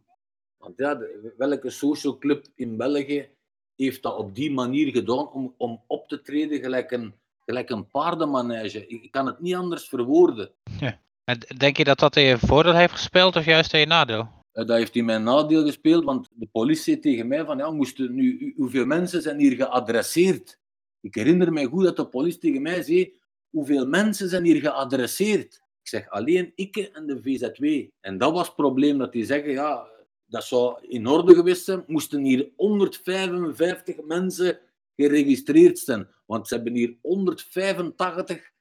[0.57, 3.29] Want ja, de, welke social club in België
[3.83, 7.13] heeft dat op die manier gedaan om, om op te treden gelijk een,
[7.45, 8.87] gelijk een paardenmanege?
[8.87, 10.51] Ik kan het niet anders verwoorden.
[10.79, 10.99] Ja.
[11.57, 14.27] Denk je dat dat in je voordeel heeft gespeeld of juist in je nadeel?
[14.51, 18.15] Dat heeft in mijn nadeel gespeeld, want de politie zei tegen mij van ja, moesten
[18.15, 20.59] nu, hoeveel mensen zijn hier geadresseerd?
[21.01, 23.13] Ik herinner me goed dat de politie tegen mij zei,
[23.49, 25.61] hoeveel mensen zijn hier geadresseerd?
[25.81, 27.89] Ik zeg alleen ik en de VZW.
[27.99, 29.87] En dat was het probleem, dat die zeggen, ja,
[30.31, 34.59] dat zou in orde geweest zijn, moesten hier 155 mensen
[34.95, 36.07] geregistreerd zijn.
[36.25, 38.51] Want ze hebben hier 185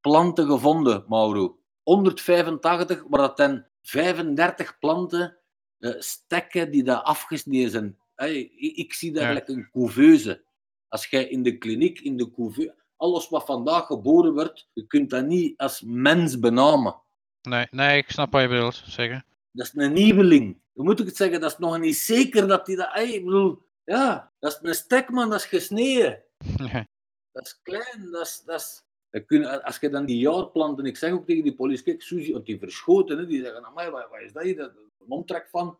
[0.00, 1.58] planten gevonden, Mauro.
[1.82, 5.36] 185, waar dat dan 35 planten
[5.78, 7.98] uh, stekken die daar afgesneden zijn.
[8.14, 10.44] Hey, ik, zie dat eigenlijk een couveuse.
[10.88, 15.10] Als jij in de kliniek, in de couveuse alles wat vandaag geboren wordt, je kunt
[15.10, 17.00] dat niet als mens benamen.
[17.42, 19.24] Nee, nee ik snap wat je bedoelt, zeker.
[19.52, 20.60] Dat is een nieuweling.
[20.72, 21.40] Hoe moet ik het zeggen?
[21.40, 22.98] Dat is nog niet zeker dat hij dat...
[22.98, 26.22] ik bedoel, ja, dat is een stekman, dat is gesneden.
[26.56, 26.88] Nee.
[27.32, 28.42] Dat is klein, dat is...
[28.44, 28.84] Dat is
[29.26, 30.84] kun, als je dan die jaarplanten...
[30.84, 33.90] Ik zeg ook tegen die politie, kijk, Suzy, want die verschoten, hè, die zeggen, amai,
[33.90, 34.56] wat, wat is dat hier?
[34.56, 35.78] Dat, een omtrek van...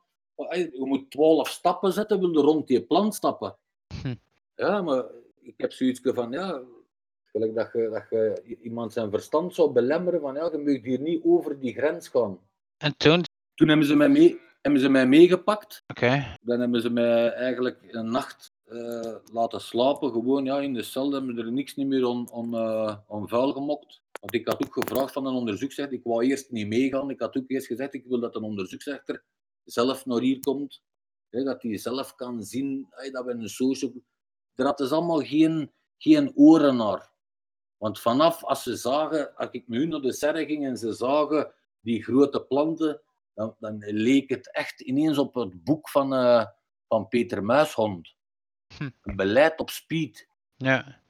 [0.51, 3.57] Je moet twaalf stappen zetten, wil je rond die plant stappen.
[4.03, 4.15] Hm.
[4.55, 5.05] Ja, maar
[5.41, 6.63] ik heb zoiets van, ja,
[7.33, 11.01] Gelijk dat je, dat je iemand zijn verstand zou belemmeren van ja, je mag hier
[11.01, 12.39] niet over die grens gaan.
[12.77, 13.23] En toen?
[13.61, 15.85] Toen hebben ze mij, mee, hebben ze mij meegepakt.
[15.87, 16.37] Oké.
[16.43, 21.11] Dan hebben ze mij eigenlijk een nacht uh, laten slapen, gewoon ja, in de cel.
[21.11, 24.01] Dan hebben ze er niks niet meer on, on, uh, on vuil gemokt.
[24.21, 27.11] Want ik had ook gevraagd van een onderzoeksrechter, ik wou eerst niet meegaan.
[27.11, 29.25] Ik had ook eerst gezegd, ik wil dat een onderzoeksrechter
[29.65, 30.83] zelf naar hier komt.
[31.29, 33.93] Hè, dat hij zelf kan zien dat we een social...
[34.55, 37.11] Er had dus allemaal geen, geen oren naar.
[37.77, 40.93] Want vanaf als ze zagen, als ik met hun naar de serre ging en ze
[40.93, 43.01] zagen die grote planten,
[43.35, 46.47] dan, dan leek het echt ineens op het boek van, eh,
[46.89, 48.15] van Peter Muishond.
[48.77, 48.91] Hm.
[49.03, 50.29] Een beleid op speed.
[50.57, 51.01] Ja.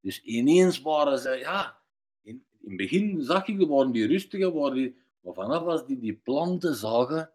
[0.00, 1.78] Dus ineens waren ze, ja,
[2.22, 5.98] in, in het begin zag ik, waren die rustige, waren die, maar vanaf als die
[5.98, 7.32] die planten zagen,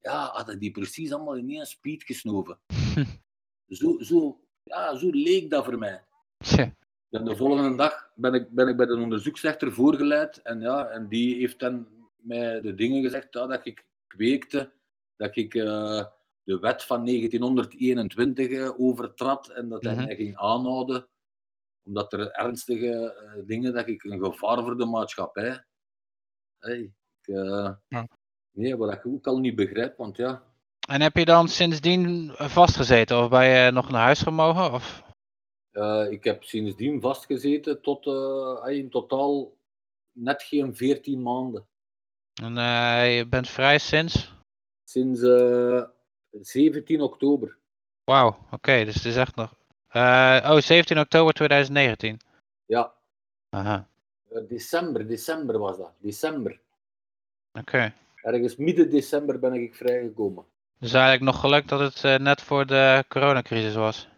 [0.00, 2.58] ja, hadden die precies allemaal in één speed gesnoven.
[3.68, 6.04] Zo, zo, ja, zo leek dat voor mij.
[6.38, 6.74] Tja.
[7.10, 11.08] En de volgende dag ben ik, ben ik bij de onderzoeksrechter voorgeleid en, ja, en
[11.08, 11.86] die heeft dan
[12.26, 14.72] mij de dingen gezegd ja, dat ik kweekte,
[15.16, 16.04] dat ik eh,
[16.42, 20.04] de wet van 1921 eh, overtrad en dat hij Mhm.
[20.04, 21.08] mij ging aanhouden
[21.84, 25.64] omdat er ernstige eh, dingen, dat ik een gevaar voor de maatschappij.
[26.58, 27.26] Hey, ik,
[27.88, 28.08] Ja.
[28.50, 30.42] Nee, wat ik ook al niet begrijp, want ja,
[30.88, 34.72] En heb je dan sindsdien vastgezeten of ben je nog naar huis gemogen?
[34.72, 35.04] Of?
[36.10, 38.06] ik heb sindsdien vastgezeten tot
[38.66, 39.56] in totaal
[40.12, 41.66] net geen 14 maanden.
[42.42, 44.32] En eh, je bent vrij sinds?
[44.84, 45.82] Sinds eh,
[46.40, 47.56] 17 oktober.
[48.04, 49.54] Wauw, oké, dus het is echt nog...
[49.88, 52.20] eh, oh, 17 oktober 2019.
[52.66, 52.92] Ja,
[53.50, 53.88] Aha,
[54.30, 55.92] eh, december, december was dat.
[55.98, 56.60] December.
[57.52, 57.92] oké.
[58.22, 60.44] Ergens midden december ben ik vrijgekomen.
[60.78, 64.08] Dus eigenlijk nog geluk dat het eh, net voor de coronacrisis was.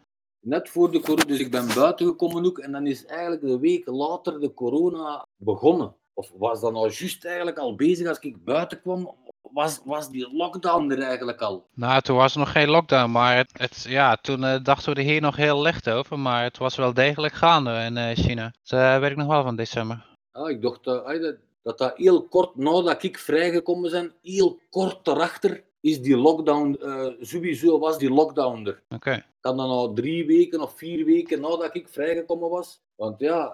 [0.40, 3.59] Net voor de corona, dus ik ben buiten gekomen ook en dan is eigenlijk de
[3.59, 5.94] week later de corona begonnen.
[6.18, 9.14] Of was dat nou juist eigenlijk al bezig als ik buiten kwam?
[9.52, 11.66] Was, was die lockdown er eigenlijk al?
[11.74, 15.00] Nou, toen was er nog geen lockdown, maar het, het, ja, toen eh, dachten we
[15.00, 16.18] er hier nog heel licht over.
[16.18, 18.52] Maar het was wel degelijk gaande in eh, China.
[18.64, 20.07] Dat eh, weet ik nog wel van december.
[20.33, 26.01] Ja, ik dacht dat, dat heel kort nadat ik vrijgekomen ben, heel kort daarachter is
[26.03, 28.83] die lockdown, eh, sowieso was die lockdown er.
[28.88, 29.24] Oké.
[29.40, 32.81] kan dan al drie weken of vier weken nadat ik vrijgekomen was.
[32.96, 33.53] Want ja,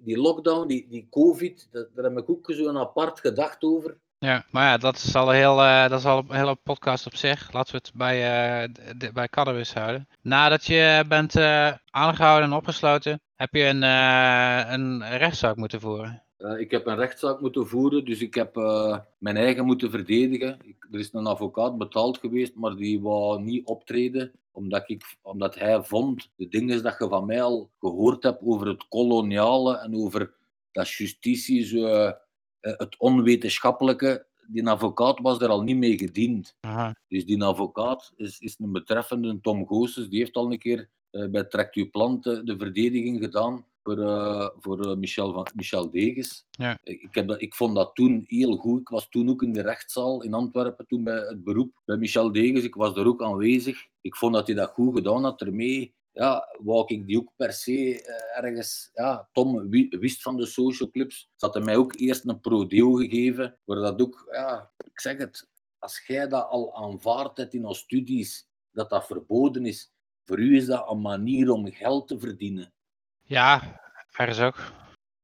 [0.00, 3.96] die lockdown, die, die covid, dat, daar heb ik ook zo'n apart gedacht over.
[4.18, 7.06] Ja, maar ja, dat is al een, heel, eh, dat is al een hele podcast
[7.06, 7.52] op zich.
[7.52, 8.16] Laten we het bij,
[8.62, 10.08] eh, d- d- bij cannabis houden.
[10.22, 16.22] Nadat je bent eh, aangehouden en opgesloten, heb je een, eh, een rechtszaak moeten voeren.
[16.36, 20.58] Eh, ik heb een rechtszaak moeten voeren, dus ik heb eh, mijn eigen moeten verdedigen.
[20.64, 25.54] Ik, er is een advocaat betaald geweest, maar die wou niet optreden, omdat, ik, omdat
[25.54, 29.96] hij vond de dingen dat je van mij al gehoord hebt over het koloniale en
[29.96, 30.34] over
[30.72, 32.12] dat justitie, zo, eh,
[32.78, 34.26] het onwetenschappelijke.
[34.46, 36.56] Die advocaat was er al niet mee gediend.
[36.60, 36.96] Aha.
[37.08, 41.28] Dus die advocaat is, is een betreffende Tom Goossens, die heeft al een keer eh,
[41.28, 45.90] bij Trekt Uw Plant eh, de verdediging gedaan voor, eh, voor eh, Michel, van, Michel
[45.90, 46.46] Degens.
[46.50, 46.78] Ja.
[46.82, 48.80] Ik, heb dat, ik vond dat toen heel goed.
[48.80, 52.32] Ik was toen ook in de rechtszaal in Antwerpen, toen bij het beroep bij Michel
[52.32, 52.64] Degens.
[52.64, 53.86] Ik was daar ook aanwezig.
[54.00, 55.94] Ik vond dat hij dat goed gedaan had ermee.
[56.12, 58.90] Ja, wou ik die ook per se eh, ergens...
[58.94, 61.18] Ja, Tom wi- wist van de social clubs.
[61.36, 64.28] Ze hadden mij ook eerst een prodeo gegeven, waar dat ook...
[64.32, 69.06] Ja, ik zeg het, als jij dat al aanvaardt hebt in je studies, dat dat
[69.06, 69.92] verboden is,
[70.24, 72.74] voor u is dat een manier om geld te verdienen.
[73.26, 73.80] Ja,
[74.12, 74.72] ergens ook.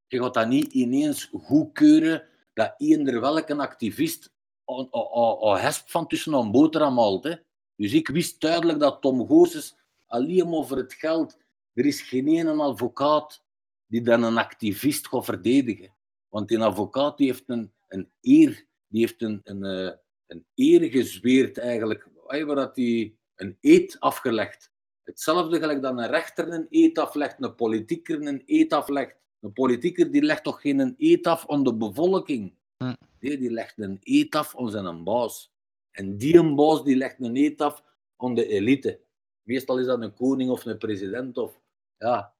[0.07, 4.31] Je gaat dat niet ineens goedkeuren dat eender welke activist
[4.65, 7.23] een- een- een- een hesp van tussen een boterham haalt.
[7.23, 7.35] Hè.
[7.75, 9.75] Dus ik wist duidelijk dat Tom Goossens
[10.07, 11.37] alleen voor het geld,
[11.73, 13.43] er is geen ene advocaat
[13.85, 15.95] die dan een activist gaat verdedigen.
[16.29, 19.95] Want die advocaat die heeft een, een eer, die heeft een, een, eh,
[20.27, 24.71] een eer gezweerd eigenlijk, waar dat die een eed afgelegd.
[25.03, 29.15] Hetzelfde gelijk dat een rechter een eed aflegt, een politieker een eed aflegt.
[29.39, 32.55] Een politieker die legt toch geen eed af aan de bevolking?
[32.77, 32.93] Hm.
[33.19, 35.53] Nee, die legt een eed af aan zijn baas.
[35.91, 37.83] En die een baas die legt een eed af
[38.17, 39.01] aan de elite.
[39.43, 41.37] Meestal is dat een koning of een president.
[41.37, 41.59] Of,
[41.97, 42.33] ja.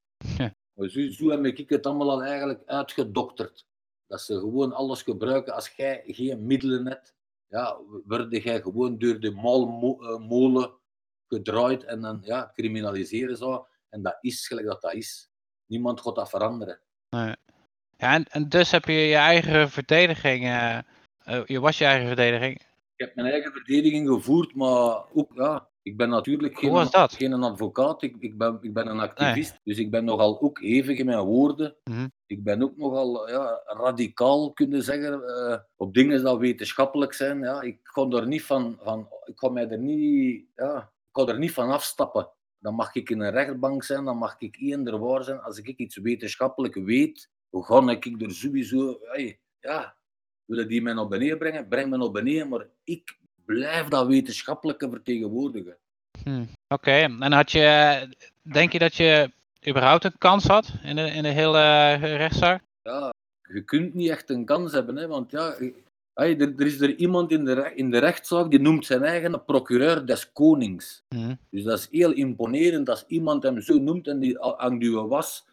[0.75, 3.67] Zo, zo heb ik het allemaal al eigenlijk uitgedokterd.
[4.07, 5.53] Dat ze gewoon alles gebruiken.
[5.53, 7.15] Als jij geen middelen hebt,
[7.47, 9.31] ja, word jij gewoon door de
[10.27, 10.73] molen
[11.33, 13.67] gedraaid en dan ja, criminaliseren zo.
[13.89, 15.29] En dat is gelijk dat dat is.
[15.65, 16.79] Niemand gaat dat veranderen.
[17.09, 17.35] Nee.
[17.97, 20.79] Ja, en, en dus heb je je eigen verdediging, eh,
[21.45, 22.53] je was je eigen verdediging.
[22.95, 27.13] Ik heb mijn eigen verdediging gevoerd, maar ook, ja, ik ben natuurlijk geen, dat?
[27.13, 28.01] geen advocaat.
[28.01, 31.19] Ik, ik, ben, ik ben een activist, dus ik ben nogal ook hevig in mijn
[31.19, 31.75] woorden.
[31.83, 32.07] Mhm.
[32.25, 37.39] Ik ben ook nogal ja, radicaal, kunnen zeggen, eh, op dingen die wetenschappelijk zijn.
[37.39, 41.33] Ja, ik ga er niet van, van ik ga mij er niet, ja, ik ga
[41.33, 42.29] er niet van afstappen.
[42.59, 45.41] Dan mag ik in een rechtbank zijn, dan mag ik eender waar zijn.
[45.41, 49.95] Als ik iets wetenschappelijk weet, ga ik er sowieso, hey, ja,
[50.45, 54.89] willen die mij naar beneden brengen, breng me naar beneden, maar ik blijf dat wetenschappelijke
[54.89, 55.77] vertegenwoordigen.
[56.23, 58.07] Hm, Oké, en had je,
[58.41, 59.31] denk je dat je
[59.67, 62.63] überhaupt een kans had in de, in de hele eh, rechtszaak?
[62.81, 65.55] Ja, je kunt niet echt een kans hebben, hè, want ja,
[66.13, 70.05] er, er is er iemand in de, in de rechtszaak die noemt zijn eigen procureur
[70.05, 71.03] des konings.
[71.09, 71.33] Mhm.
[71.49, 75.45] Dus dat is heel imponerend als iemand hem zo noemt en die aan uw was,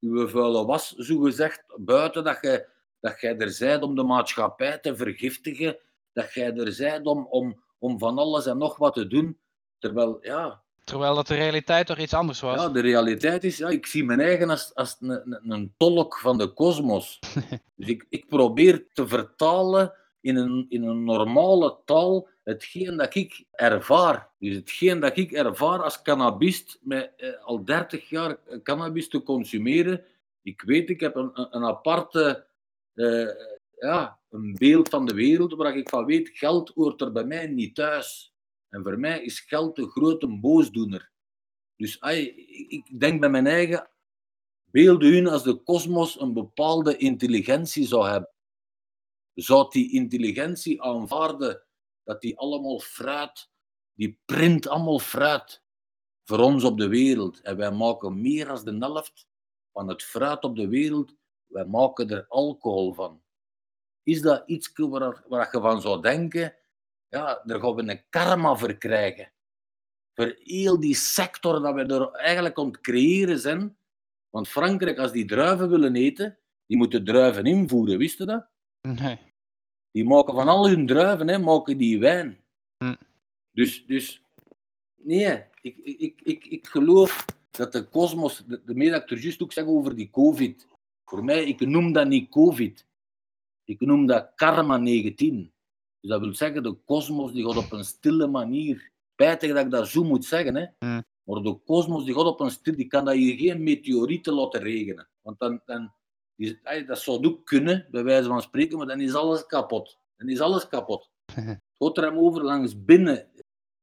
[0.00, 2.66] uw vuile was, zo gezegd, buiten dat jij
[3.00, 5.78] dat jij er zijt om de maatschappij te vergiftigen,
[6.12, 9.38] dat jij er zijt om, om, om van alles en nog wat te doen.
[9.78, 10.62] Terwijl, ja...
[10.84, 12.62] Terwijl dat de realiteit toch iets anders was?
[12.62, 16.18] Ja, de realiteit is, ja, ik zie mijn eigen als, als een, een, een tolk
[16.18, 17.18] van de kosmos.
[17.76, 23.44] dus ik, ik probeer te vertalen in een, in een normale taal hetgeen dat ik
[23.50, 24.30] ervaar.
[24.38, 30.04] Dus hetgeen dat ik ervaar als cannabist, met eh, al 30 jaar cannabis te consumeren.
[30.42, 32.46] Ik weet, ik heb een, een aparte
[32.94, 33.28] uh,
[33.80, 37.46] ja, een beeld van de wereld waar ik van weet, geld hoort er bij mij
[37.46, 38.34] niet thuis.
[38.68, 41.10] En voor mij is geld de grote boosdoener.
[41.76, 41.98] Dus
[42.68, 43.90] ik denk bij mijn eigen,
[44.64, 48.30] beeld u als de kosmos een bepaalde intelligentie zou hebben.
[49.40, 51.62] Zou die intelligentie aanvaarden
[52.04, 53.50] dat die allemaal fruit,
[53.94, 55.62] die print allemaal fruit
[56.24, 57.40] voor ons op de wereld.
[57.40, 59.28] En wij maken meer dan de helft
[59.72, 61.14] van het fruit op de wereld
[61.48, 63.22] wij maken er alcohol van.
[64.02, 66.56] Is dat iets waar, je van zou denken?
[67.08, 69.32] Ja, daar gaan we een karma voor krijgen.
[70.14, 73.78] Voor heel die sector dat we er eigenlijk aan het creëren zijn.
[74.30, 78.48] Want Frankrijk, als die druiven willen eten, die moeten druiven invoeren, wist dat?
[78.80, 79.27] Nee.
[79.90, 82.40] Die maken van al hun druiven, hè, maken die wijn.
[82.78, 82.94] Hm.
[83.52, 84.22] Dus, dus
[84.94, 89.42] nee, ik, ik, ik, ik geloof dat de kosmos, de, de dat ik er juist
[89.42, 90.66] ook zeg over die COVID,
[91.04, 92.86] voor mij, ik noem dat niet COVID.
[93.64, 95.52] Ik noem dat karma 19.
[96.00, 98.90] Dus dat wil zeggen, de kosmos die gaat op een stille manier.
[99.12, 100.66] Spijtig dat ik dat zo moet zeggen, hè.
[100.78, 101.04] Mm.
[101.22, 102.76] Maar de kosmos die gaat op een stille...
[102.76, 105.08] Die kan dat hier geen meteorieten laten regenen.
[105.22, 105.60] Want dan...
[105.64, 105.92] dan
[106.38, 109.98] is, dat zou ook kunnen, bij wijze van spreken, maar dan is alles kapot.
[110.16, 111.10] Dan is alles kapot.
[111.78, 113.28] Het gaat er over langs binnen.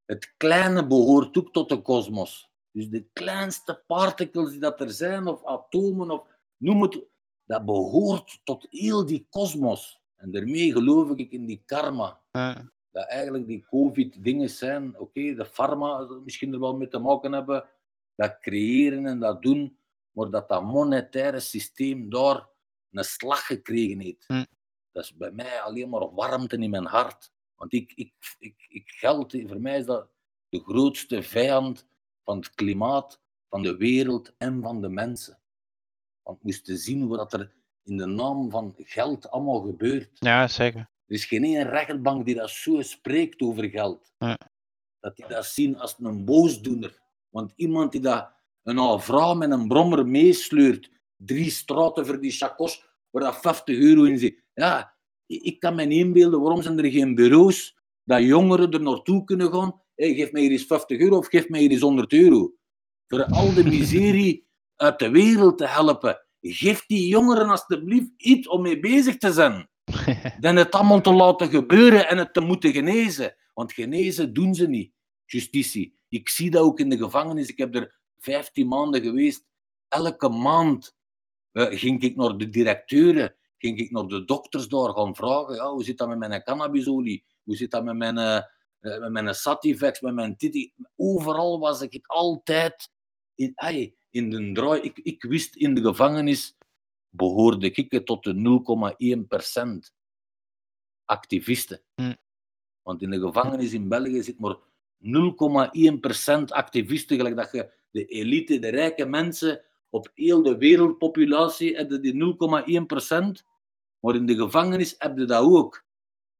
[0.06, 2.50] Het kleine behoort ook tot de kosmos.
[2.72, 7.04] Dus de kleinste particles die dat er zijn, of atomen, of noem het
[7.46, 10.02] dat behoort tot heel die kosmos.
[10.16, 12.22] En daarmee geloof ik in die karma.
[12.92, 17.66] Dat eigenlijk die COVID-dingen zijn, oké, de pharma misschien er wel mee te maken hebben,
[18.16, 19.78] dat creëren en dat doen,
[20.16, 22.48] maar dat dat monetaire systeem daar
[22.92, 24.26] een slag gekregen heeft.
[24.28, 24.46] Hm.
[24.92, 27.32] Dat is bij mij alleen maar warmte in mijn hart.
[27.56, 30.10] Want ik, ik, ik, ik geld, voor mij is dat
[30.50, 31.88] de grootste vijand
[32.24, 35.40] van het klimaat, van de wereld en van de mensen.
[36.22, 40.10] Want moesten zien wat er in de naam van geld allemaal gebeurt.
[40.20, 40.80] Ja, zeker.
[40.80, 44.14] Er is geen één rechtbank die dat zo spreekt over geld.
[44.18, 44.38] Ja.
[45.00, 47.02] Dat die dat zien als een boosdoener.
[47.30, 48.35] Want iemand die dat
[48.66, 54.04] een vrouw met een brommer meesleurt, drie straten voor die chakos, waar dat 50 euro
[54.04, 54.44] in zit.
[54.54, 59.24] Ja, ik kan me niet inbeelden, waarom zijn er geen bureaus dat jongeren er naartoe
[59.24, 59.82] kunnen gaan.
[59.96, 62.54] Hey, geef mij hier eens 50 euro of geef mij hier eens 100 euro.
[63.08, 66.26] Voor al de miserie uit de wereld te helpen.
[66.42, 69.70] Geef die jongeren alstublieft iets om mee bezig te zijn.
[70.40, 73.36] Dan het allemaal te laten gebeuren en het te moeten genezen.
[73.54, 74.92] Want genezen doen ze niet.
[75.26, 76.00] Justitie.
[76.10, 77.48] Ik zie dat ook in de gevangenis.
[77.48, 79.46] Ik heb er 15 maanden geweest.
[79.88, 80.96] Elke maand
[81.52, 85.56] uh, ging ik naar de directeuren, ging ik naar de dokters daar gaan vragen.
[85.56, 87.26] Ja, hoe zit dat met mijn cannabisolie?
[87.44, 90.74] Hoe zit dat met mijn, uh, met mijn Sativex, met mijn Titi?
[90.96, 92.90] Overal was ik altijd
[93.36, 94.82] in, ay, in de draai.
[94.82, 96.56] Ik, ik wist in de gevangenis
[97.10, 98.34] behoorde ik tot de
[99.90, 99.96] 0,1%
[101.06, 101.82] activisten.
[101.96, 102.14] Hm.
[102.82, 104.58] Want in de gevangenis in België zit maar
[105.00, 112.02] 0,1% activisten, gelijk dat je de elite, de rijke mensen op heel de wereldpopulatie hebben
[112.02, 113.46] die 0,1%.
[114.00, 115.86] Maar in de gevangenis heb je dat ook.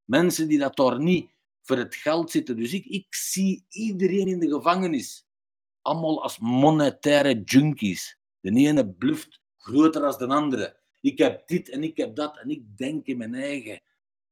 [0.04, 2.56] Mensen die dat daar niet voor het geld zitten.
[2.56, 5.26] Dus ik, ik zie iedereen in de gevangenis
[5.82, 8.18] allemaal als monetaire junkies.
[8.40, 10.78] De ene bluft groter dan de andere.
[11.02, 13.82] Ik heb dit en ik heb dat en ik denk in mijn eigen.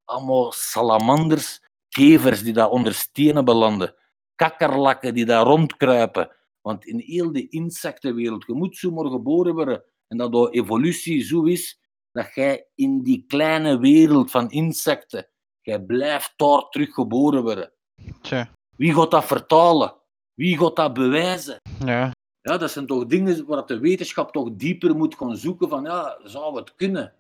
[0.06, 3.96] Allemaal salamanders, kevers die daar onder stenen belanden,
[4.36, 6.32] kakkerlakken die daar rondkruipen.
[6.64, 9.84] Want in heel de insectenwereld, je moet zomaar geboren worden.
[10.08, 11.80] En dat door evolutie zo is,
[12.12, 15.30] dat jij in die kleine wereld van insecten,
[15.62, 17.74] jij blijft daar terug geboren worden.
[18.22, 18.50] Tja.
[18.76, 19.96] Wie gaat dat vertalen?
[20.34, 21.62] Wie gaat dat bewijzen?
[21.86, 22.12] Ja.
[22.42, 26.20] Ja, dat zijn toch dingen waar de wetenschap toch dieper moet gaan zoeken van, ja,
[26.24, 27.14] zou het kunnen?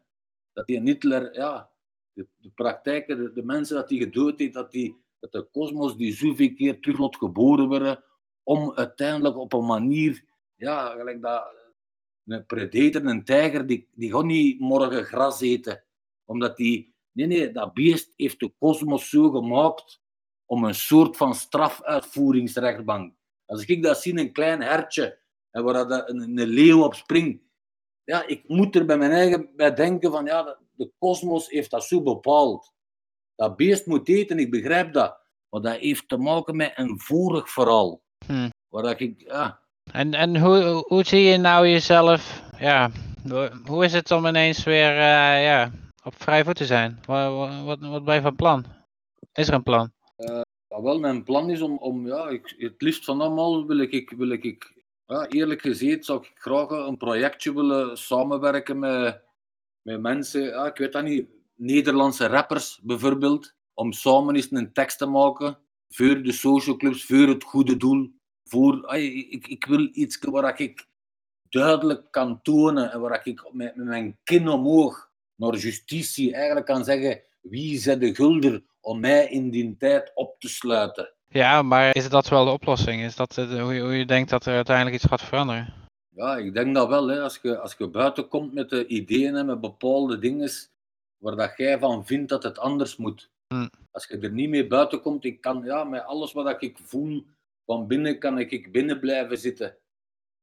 [0.54, 1.70] Dat die Hitler, ja,
[2.14, 5.98] de, de praktijken, de, de, mensen dat hij gedood heeft, dat, die, dat de kosmos
[5.98, 8.04] die zoveel keer terug laat geboren worden,
[8.44, 10.26] om uiteindelijk op een manier,
[10.56, 11.64] ja, gelijk dat
[12.26, 15.84] een predator, een tijger, die, die gaat niet morgen gras eten.
[16.26, 16.94] Omdat die...
[17.12, 20.02] Nee, nee, dat beest heeft de kosmos zo gemaakt
[20.46, 23.14] om een soort van strafuitvoeringsrechtbank.
[23.46, 25.20] Als ik dat zie, een klein hertje,
[25.52, 27.44] en waar dat een, een leeuw op springt,
[28.04, 31.84] ja, ik moet er bij mijn eigen bij denken van, ja, de kosmos heeft dat
[31.84, 32.74] zo bepaald.
[33.36, 35.22] Dat beest moet eten, ik begrijp dat.
[35.50, 38.02] Maar dat heeft te maken met een vorig verhaal.
[38.28, 38.50] Hm.
[38.70, 39.60] Waar dat ik, ja,
[39.92, 42.92] En, en hoe, hoe zie je nou jezelf, ja,
[43.66, 45.72] hoe- is het om ineens weer eh, ja,
[46.04, 47.00] op vrij voet te zijn?
[47.06, 48.66] Wat, wat, wat ben je van plan?
[49.34, 49.92] Is er een plan?
[50.18, 50.44] Ja,
[50.82, 54.30] wel, mijn plan is om, om ja, ik, het liefst van allemaal wil ik, wil
[54.30, 54.74] ik
[55.08, 59.22] ja, eerlijk gezegd, zou ik graag een projectje willen samenwerken met,
[59.82, 64.98] met mensen, ja, ik weet dat niet, Nederlandse rappers bijvoorbeeld, om samen eens een tekst
[64.98, 65.58] te maken
[65.96, 68.12] voor de social clubs, voor het goede doel.
[68.44, 70.88] Voor, ah, ik, ik wil iets waar ik
[71.50, 76.84] duidelijk kan tonen en waar ik met, met mijn kin omhoog naar justitie eigenlijk kan
[76.84, 81.14] zeggen wie zet de gulder om mij in die tijd op te sluiten.
[81.28, 83.02] Ja, maar is dat wel de oplossing?
[83.02, 85.74] Is dat hoe, je, hoe je denkt dat er uiteindelijk iets gaat veranderen?
[86.10, 87.08] Ja, ik denk dat wel.
[87.08, 87.22] Hè.
[87.22, 90.50] Als, je, als je buiten komt met de ideeën en met bepaalde dingen
[91.18, 93.32] waar dat jij van vindt dat het anders moet.
[93.54, 93.68] Hm.
[93.91, 97.26] Als je er niet mee buiten komt, ik kan ja, met alles wat ik voel
[97.66, 99.78] van binnen, kan ik binnen blijven zitten.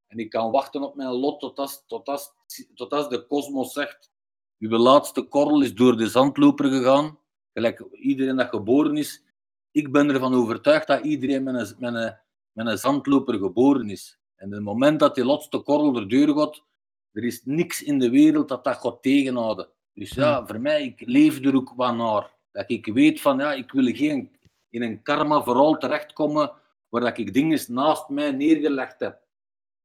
[0.07, 2.33] En ik kan wachten op mijn lot tot als, tot als,
[2.75, 4.11] tot als de kosmos zegt,
[4.59, 7.19] uw laatste korrel is door de zandloper gegaan.
[7.53, 9.23] Gelijk iedereen dat geboren is.
[9.71, 12.17] Ik ben ervan overtuigd dat iedereen met een, met een,
[12.51, 14.19] met een zandloper geboren is.
[14.35, 16.63] En op het moment dat die laatste korrel er deur gaat,
[17.11, 19.69] er is niks in de wereld dat dat gaat tegenhouden.
[19.93, 22.39] Dus ja, voor mij, ik leef er ook wat naar.
[22.51, 24.31] Dat ik weet van, ja, ik wil geen
[24.69, 26.51] in een karma vooral terechtkomen
[26.89, 29.21] waar dat ik dingen naast mij neergelegd heb.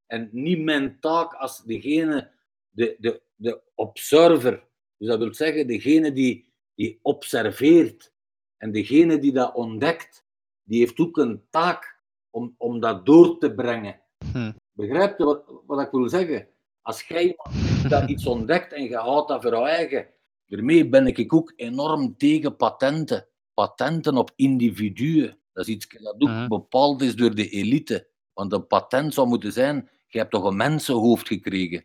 [0.07, 2.31] En niet mijn taak als degene,
[2.71, 4.64] de, de, de observer.
[4.97, 8.12] Dus dat wil zeggen, degene die, die observeert
[8.57, 10.25] en degene die dat ontdekt,
[10.62, 12.01] die heeft ook een taak
[12.31, 14.01] om, om dat door te brengen.
[14.33, 14.53] Hm.
[14.73, 16.49] Begrijp je wat, wat ik wil zeggen?
[16.83, 17.37] Als jij
[17.89, 20.07] dat iets ontdekt en je houdt dat voor je eigen,
[20.47, 23.27] daarmee ben ik ook enorm tegen patenten.
[23.55, 25.39] Patenten op individuen.
[25.53, 26.49] Dat is iets dat ook Mhm.
[26.49, 28.09] bepaald is door de elite.
[28.33, 31.85] Want een patent zou moeten zijn, je hebt toch een mensenhoofd gekregen.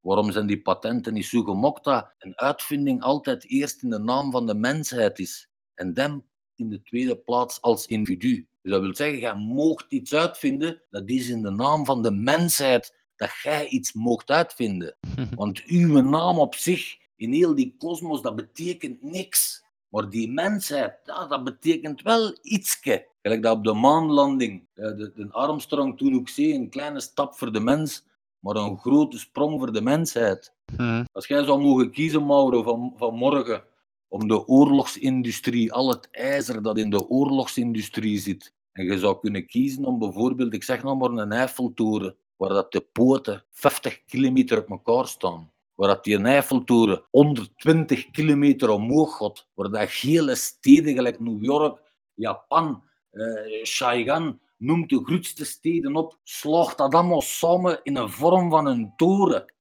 [0.00, 4.30] Waarom zijn die patenten niet zo gemokt dat een uitvinding altijd eerst in de naam
[4.30, 5.48] van de mensheid is?
[5.74, 8.46] En dan in de tweede plaats als individu.
[8.62, 12.10] Dus dat wil zeggen, jij moogt iets uitvinden, dat is in de naam van de
[12.10, 14.96] mensheid dat jij iets moogt uitvinden.
[15.36, 19.64] Want uw naam op zich, in heel die kosmos, dat betekent niks.
[19.88, 23.06] Maar die mensheid, ja, dat betekent wel ietske.
[23.22, 27.34] Gelijk dat op de maanlanding, eh, de, de Armstrong toen ook zei, een kleine stap
[27.34, 28.06] voor de mens,
[28.38, 30.52] maar een grote sprong voor de mensheid.
[30.76, 31.04] Hm.
[31.12, 33.64] Als jij zou mogen kiezen, Mauro, van, van morgen,
[34.08, 39.46] om de oorlogsindustrie, al het ijzer dat in de oorlogsindustrie zit, en je zou kunnen
[39.46, 44.58] kiezen om bijvoorbeeld, ik zeg nog maar een Eiffeltoren, waar dat de poten 50 kilometer
[44.58, 45.51] op elkaar staan,
[45.82, 51.92] waar dat die Eiffeltoren 120 kilometer omhoog gaat, waar dat gele steden gelijk New York,
[52.14, 58.66] Japan, eh noemt de grootste steden op, slaagt dat allemaal samen in een vorm van
[58.66, 59.54] een toren.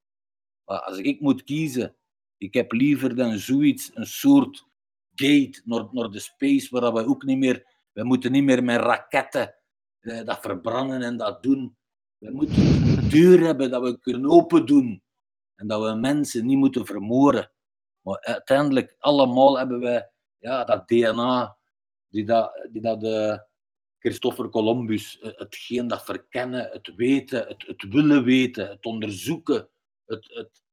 [0.65, 1.95] Maar als ik moet kiezen,
[2.37, 4.65] ik heb liever dan zoiets, een soort
[5.15, 8.79] gate naar, naar de space, waar we ook niet meer, we moeten niet meer met
[8.79, 9.55] raketten
[9.99, 11.77] eh, dat verbranden en dat doen.
[12.17, 15.03] We moeten een deur hebben dat we kunnen open doen
[15.61, 17.51] en dat we mensen niet moeten vermoorden.
[18.01, 21.57] Maar uiteindelijk, allemaal hebben wij ja, dat DNA,
[22.07, 23.37] die dat, die dat eh,
[23.99, 29.69] Christopher Columbus, eh, hetgeen dat verkennen, het weten, het, het willen weten, het onderzoeken,
[30.05, 30.63] het, het,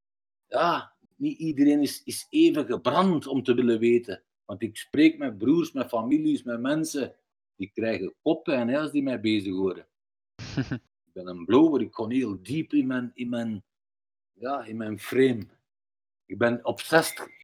[0.46, 4.22] ja, niet iedereen is, is even gebrand om te willen weten.
[4.44, 7.16] Want ik spreek met broers, met families, met mensen,
[7.56, 9.88] die krijgen koppijn hè, als die mij bezig horen.
[11.06, 13.64] ik ben een blower, ik kon heel diep in mijn, in mijn,
[14.40, 15.46] ja, in mijn frame.
[16.26, 17.36] Ik ben obsessed.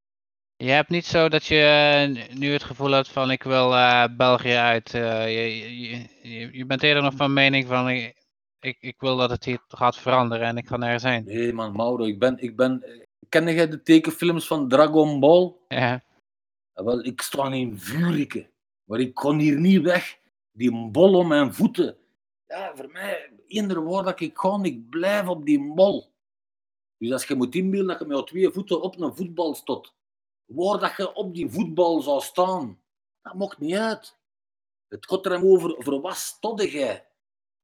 [0.57, 4.05] Je hebt niet zo dat je eh, nu het gevoel hebt van ik wil eh,
[4.17, 4.93] België uit.
[4.93, 5.81] eh, je,
[6.21, 8.25] je, je, bent eerder nog van mening van ik,
[8.59, 11.23] ik, ik wil dat het hier gaat veranderen en ik ga nergens heen.
[11.25, 12.83] Nee, man, Mauro, ik ben, ik ben...
[13.29, 15.53] Ken jij de tekenfilms van Dragon Ball?
[15.67, 16.03] Ja.
[16.73, 18.49] Ja, wel, ik sta in Vurike,
[18.83, 20.17] maar ik kon hier niet weg.
[20.51, 21.97] Die bol om mijn voeten.
[22.47, 26.14] Ja, voor mij, eender waar dat ik ga, ik blijf op die bol.
[27.05, 29.93] Dus als je moet inbeelden dat je met je twee voeten op een voetbal staat,
[30.45, 32.81] waar dat je op die voetbal zou staan,
[33.21, 34.17] dat mocht niet uit.
[34.87, 37.07] Het gaat er over, voor wat stodde jij?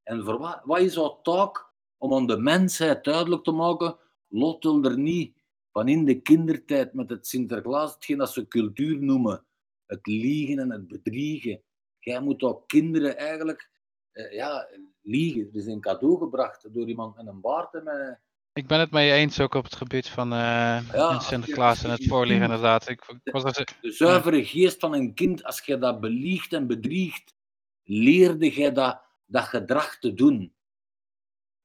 [0.03, 4.97] En voor wat, is jouw taak om aan de mensheid duidelijk te maken Lottel er
[4.97, 5.37] niet
[5.71, 9.45] van in de kindertijd met het Sinterklaas, hetgeen dat ze cultuur noemen,
[9.85, 11.63] het liegen en het bedriegen.
[11.99, 13.69] Jij moet ook kinderen eigenlijk
[14.11, 14.67] eh, ja,
[15.01, 15.47] liegen.
[15.47, 18.19] Er is een cadeau gebracht door iemand met een baard en met,
[18.53, 21.93] Ik ben het met je eens ook op het gebied van je- Sinterklaas en je
[21.93, 22.89] het je voorliegen inderdaad.
[22.89, 27.33] Ik, ik was de zuivere geest van een kind, als je dat beliegt en bedriegt,
[27.83, 30.53] leerde jij dat, dat gedrag te doen.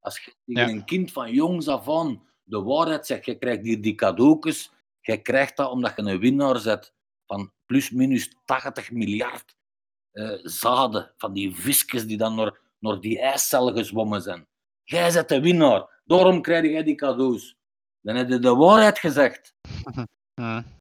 [0.01, 0.75] Als je tegen Ja.
[0.75, 4.71] een kind van jongs af aan de waarheid zegt, je krijgt hier die cadeautjes,
[5.01, 6.95] jij krijgt dat omdat je een winnaar zet
[7.27, 9.57] van plus minus 80 miljard
[10.13, 14.47] eh, zaden, van die visjes die dan naar, naar die ijscel gezwommen zijn.
[14.85, 17.57] Jij zet de winnaar, daarom krijg jij die cadeaus.
[18.01, 19.55] Dan heb je de waarheid gezegd.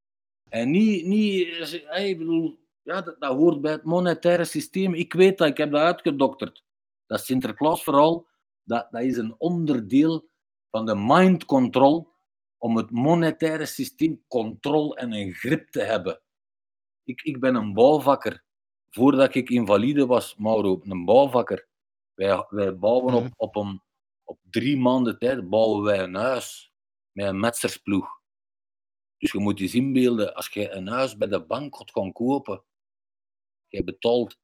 [0.50, 1.48] En niet, niet
[1.88, 4.94] eh, ik bedoel, ja, dat, dat hoort bij het monetaire systeem.
[4.94, 6.64] Ik weet dat, ik heb dat uitgedokterd.
[7.06, 8.28] Dat Sinterklaas vooral,
[8.64, 10.30] dat, dat is een onderdeel
[10.70, 12.14] van de mind control
[12.58, 16.22] om het monetaire systeem controle en een grip te hebben.
[17.04, 18.44] Ik, ik ben een bouwvakker.
[18.90, 21.68] Voordat ik invalide was, Mauro, een bouwvakker.
[22.14, 23.32] Wij, wij bouwen op, Mhm.
[23.36, 23.82] op, een,
[24.26, 26.74] op drie maanden tijd bouwen wij een huis
[27.12, 28.22] met een metsersploeg.
[29.18, 32.12] Dus je moet je eens inbeelden, als je een huis bij de bank gaat gaan
[32.12, 32.64] kopen,
[33.68, 34.40] je betaalt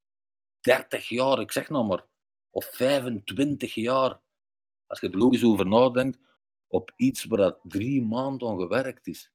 [0.60, 2.06] 30 jaar, ik zeg nou maar,
[2.50, 4.22] of 25 jaar,
[4.88, 6.20] als je er logisch over nadenkt,
[6.68, 9.32] op iets waar dat drie maanden aan gewerkt is.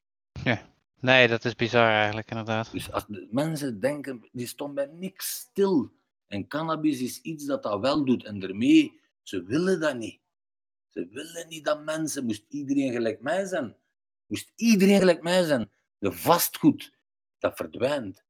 [1.01, 2.73] Nee, dat is bizar eigenlijk inderdaad.
[2.73, 5.93] Dus als de mensen denken, die stond bij niks stil.
[6.27, 8.25] En cannabis is iets dat dat wel doet.
[8.25, 10.21] En daarmee, ze willen dat niet.
[10.97, 13.77] Ze willen niet dat mensen, moest iedereen gelijk mij zijn.
[14.27, 15.71] Moest iedereen gelijk mij zijn.
[15.99, 16.93] De vastgoed,
[17.39, 18.25] dat verdwijnt.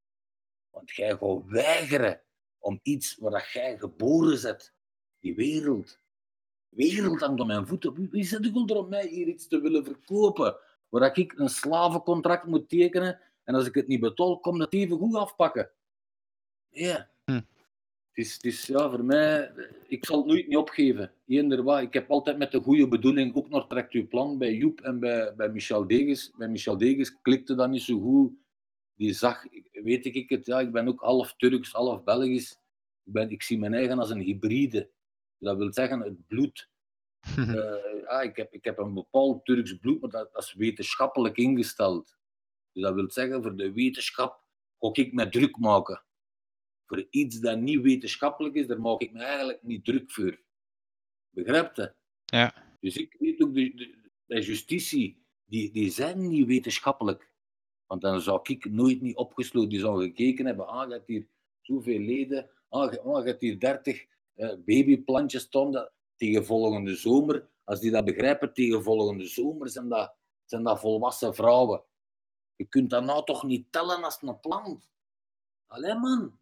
[0.71, 2.23] Want jij gaat weigeren
[2.59, 4.75] om iets waar dat jij geboren zet.
[5.21, 5.99] Die wereld.
[6.69, 8.11] wereld hangt om mijn voeten.
[8.11, 10.57] Wie- zit er om mij hier iets te willen verkopen?
[10.89, 14.99] Waar ik een slavencontract moet tekenen en als ik het niet betaal, kom dat even
[14.99, 15.71] goed afpakken.
[16.69, 17.11] Ja.
[18.17, 19.53] Het is, is ja, voor mij,
[19.87, 21.13] ik zal het nooit niet opgeven.
[21.27, 21.81] Eender wat.
[21.81, 24.99] Ik heb altijd met de goede bedoeling ook nog trekt uw plan bij Joep en
[24.99, 26.33] bij, bij Michel Degens.
[26.37, 28.33] Bij Michel Degens klikte dat niet zo goed.
[28.95, 32.51] Die zag, weet ik het, ja, ik ben ook half Turks, half Belgisch.
[33.05, 34.91] Ik, ben, ik zie mijn eigen als een hybride.
[35.39, 36.69] Dat wil zeggen, het bloed.
[37.37, 41.37] Eh, ja, ik, heb, ik heb een bepaald Turks bloed, maar dat, dat is wetenschappelijk
[41.37, 42.17] ingesteld.
[42.73, 44.45] Dus dat wil zeggen, voor de wetenschap
[44.79, 46.05] ga ik me druk maken.
[46.87, 50.41] Voor iets dat niet wetenschappelijk is, daar maak ik me eigenlijk niet druk voor.
[51.31, 51.95] Begrijpt je?
[52.25, 52.55] Ja.
[52.81, 57.31] Dus ik weet ook, de, de, de justitie, die, die zijn niet wetenschappelijk.
[57.87, 61.29] Want dan zou ik nooit niet opgesloten, die zou gekeken hebben, ah, je hebt hier
[61.61, 67.81] zoveel leden, ah, je, ah, hier dertig eh, babyplantjes staan, dat, tegen volgende zomer, als
[67.81, 70.15] die dat begrijpen, tegen volgende zomer zijn dat,
[70.45, 71.83] zijn dat volwassen vrouwen.
[72.57, 74.91] Je kunt dat nou toch niet tellen als een plant?
[75.67, 76.39] Allee man.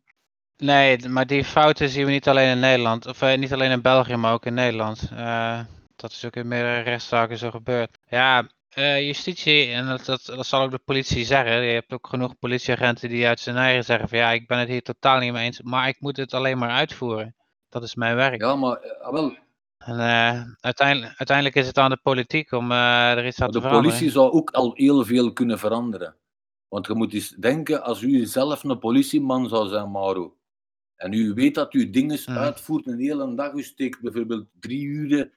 [0.57, 3.83] Nee, maar die fouten zien we niet alleen in Nederland, of eh, niet alleen in
[3.83, 5.11] België, maar ook in Nederland.
[5.17, 5.61] Eh,
[5.97, 7.99] dat is ook in meerdere rechtszaken zo gebeurd.
[8.09, 11.63] Ja, eh, justitie, en dat, dat, dat zal ook de politie zeggen.
[11.63, 14.69] Je hebt ook genoeg politieagenten die uit zijn eigen zeggen van ja, ik ben het
[14.69, 17.35] hier totaal niet mee eens, maar ik moet het alleen maar uitvoeren.
[17.69, 18.41] Dat is mijn werk.
[18.41, 19.37] Ja, maar ah, wel,
[19.79, 23.91] En uiteindelijk, uiteindelijk is het aan de politiek om er iets aan te de veranderen.
[23.91, 26.17] politie zou ook al heel veel kunnen veranderen.
[26.69, 30.35] Want je moet eens denken, als u zelf een politieman zou zijn, Mauro,
[30.97, 32.39] en u weet dat u dingen Mhm.
[32.39, 35.33] uitvoert een hele dag, u steekt bijvoorbeeld drie uur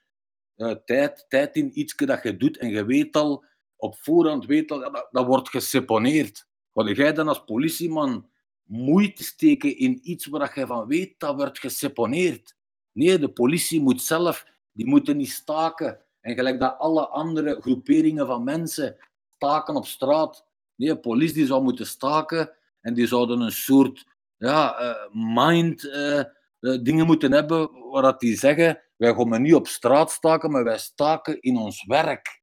[0.56, 3.44] eh, tijd, tijd in iets dat je doet en je weet al,
[3.76, 6.48] op voorhand weet al, dat, dat wordt geseponeerd.
[6.72, 8.30] Wat jij dan als politieman
[8.64, 12.56] moeite steken in iets waar je van weet, dat wordt geseponeerd.
[12.92, 16.00] Nee, de politie moet zelf, die moeten niet staken.
[16.22, 18.98] En gelijk dat alle andere groeperingen van mensen
[19.36, 20.46] staken op straat.
[20.76, 22.52] Nee, de politie zou moeten staken
[22.82, 24.06] en die zouden een soort
[24.38, 26.26] ja, eh, mind eh, eh,
[26.60, 30.78] dingen moeten hebben waar dat die zeggen, wij gaan niet op straat staken, maar wij
[30.78, 32.42] staken in ons werk.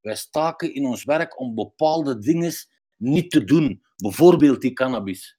[0.00, 2.52] Wij staken in ons werk om bepaalde dingen
[2.96, 3.82] niet te doen.
[3.96, 5.38] Bijvoorbeeld die cannabis.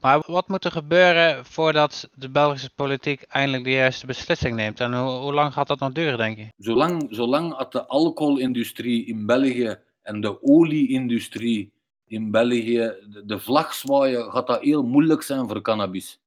[0.00, 4.80] Maar wat moet er gebeuren voordat de Belgische politiek eindelijk de juiste beslissing neemt?
[4.80, 6.46] En hoe, hoe lang gaat dat nog duren, denk je?
[6.56, 11.71] Zolang, zolang dat de alcoholindustrie in België en de olieindustrie
[12.12, 12.94] in België
[13.24, 16.20] de, vlag zwaaien, gaat dat heel moeilijk zijn voor cannabis.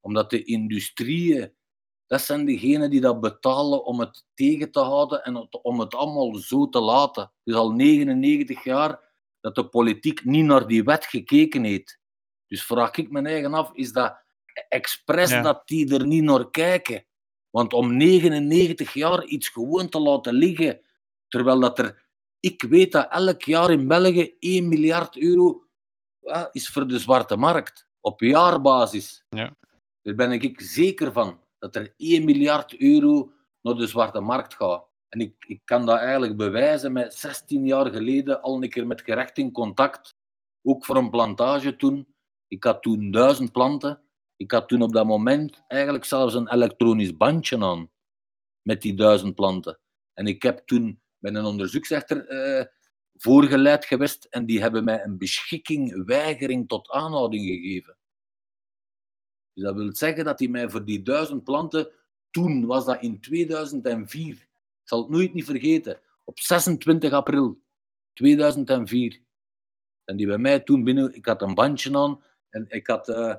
[0.00, 1.52] Omdat de industrieën,
[2.06, 6.34] dat zijn degenen die dat betalen om het tegen te houden en om het allemaal
[6.34, 7.22] zo te laten.
[7.22, 9.00] Het is al 99 jaar
[9.40, 11.98] dat de politiek niet naar die wet gekeken heeft.
[12.46, 14.22] Dus vraag ik me eigen af, is dat
[14.68, 15.42] expres Ja.
[15.42, 17.04] dat die er niet naar kijken?
[17.50, 20.80] Want om 99 jaar iets gewoon te laten liggen,
[21.32, 22.04] Terwijl dat er,
[22.42, 25.66] ik weet dat elk jaar in België 1 miljard euro
[26.18, 27.86] ja, is voor de zwarte markt.
[28.00, 29.24] Op jaarbasis.
[29.28, 29.56] Ja.
[30.02, 31.40] Daar ben ik zeker van.
[31.58, 34.86] Dat er 1 miljard euro naar de zwarte markt gaat.
[35.08, 39.02] En ik, ik kan dat eigenlijk bewijzen met 16 jaar geleden al een keer met
[39.02, 40.14] gerecht in contact.
[40.62, 42.14] Ook voor een plantage toen.
[42.46, 44.02] Ik had toen duizend planten.
[44.36, 47.90] Ik had toen op dat moment eigenlijk zelfs een elektronisch bandje aan.
[48.62, 49.78] Met die duizend planten.
[50.12, 52.66] En ik heb toen met een onderzoeksrechter eh,
[53.14, 54.24] voorgeleid geweest.
[54.24, 57.96] En die hebben mij een beschikking weigering tot aanhouding gegeven.
[59.54, 61.90] Dus dat wil zeggen dat hij mij voor die duizend planten,
[62.30, 64.48] toen was dat in 2004, ik
[64.84, 67.62] zal het nooit niet vergeten, op 26 april
[68.12, 69.20] 2004.
[70.04, 73.34] En die bij mij toen binnen, ik had een bandje aan en ik had uh,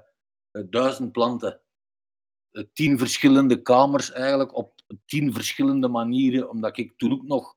[0.51, 1.61] duizend planten.
[2.73, 4.73] Tien verschillende kamers eigenlijk, op
[5.05, 7.55] tien verschillende manieren, omdat ik toen ook nog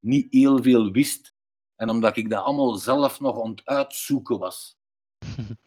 [0.00, 1.34] niet heel veel wist.
[1.76, 4.78] En omdat ik dat allemaal zelf nog aan het uitzoeken was.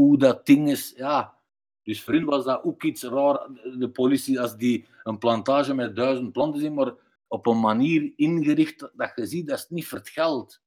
[0.00, 1.38] hoe dat ding is, ja.
[1.82, 5.96] Dus voor hen was dat ook iets raar, de politie, als die een plantage met
[5.96, 6.94] duizend planten zien, maar
[7.26, 10.62] op een manier ingericht dat je ziet, dat is niet voor het geld.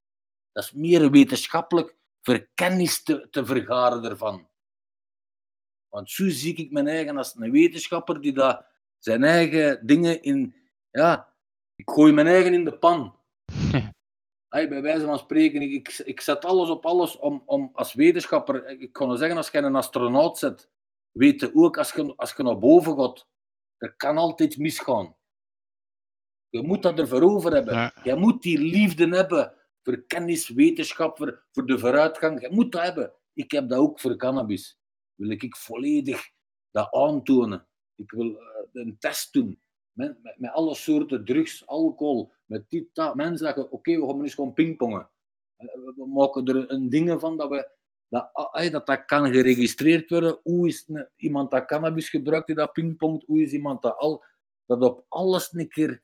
[0.52, 4.48] Dat is meer wetenschappelijk voor kennis te, te vergaren ervan.
[5.90, 8.66] Want zo zie ik mijn eigen als een wetenschapper die dat
[8.98, 10.56] zijn eigen dingen in...
[10.92, 11.33] Ja,
[11.76, 13.16] ik gooi mijn eigen in de pan.
[14.54, 18.70] Hey, bij wijze van spreken, ik, ik zet alles op alles om, om als wetenschapper,
[18.80, 20.70] ik kan zeggen, als je een astronaut zet,
[21.12, 23.28] weet je ook, als je, als je naar boven gaat,
[23.78, 25.16] er kan altijd misgaan.
[26.50, 27.74] Je moet dat ervoor over hebben.
[27.74, 27.94] Ja.
[28.04, 29.54] Je moet die liefde hebben
[29.84, 32.42] voor kennis, wetenschap, voor, voor de vooruitgang.
[32.42, 33.14] Je moet dat hebben.
[33.34, 34.80] Ik heb dat ook voor cannabis.
[35.16, 36.32] Wil ik volledig
[36.72, 37.68] dat aantonen.
[37.96, 38.38] Ik wil uh,
[38.74, 39.62] een test doen.
[39.94, 43.16] Met, met, alle soorten drugs, alcohol, met dit, dat.
[43.16, 45.10] Mensen zeggen, oké, we gaan eens gewoon pingpongen.
[45.58, 47.72] We maken er een ding van dat we
[48.14, 48.32] dat,
[48.72, 50.40] dat dat kan geregistreerd worden.
[50.44, 53.26] Hoe is iemand dat cannabis gebruikt die dat pingpongt?
[53.26, 54.24] Hoe is iemand dat al...
[54.66, 56.04] Dat op alles een keer...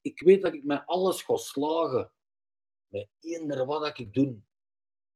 [0.00, 2.12] ik weet dat ik met alles ga slagen.
[2.86, 4.40] Met eender wat dat ik doe.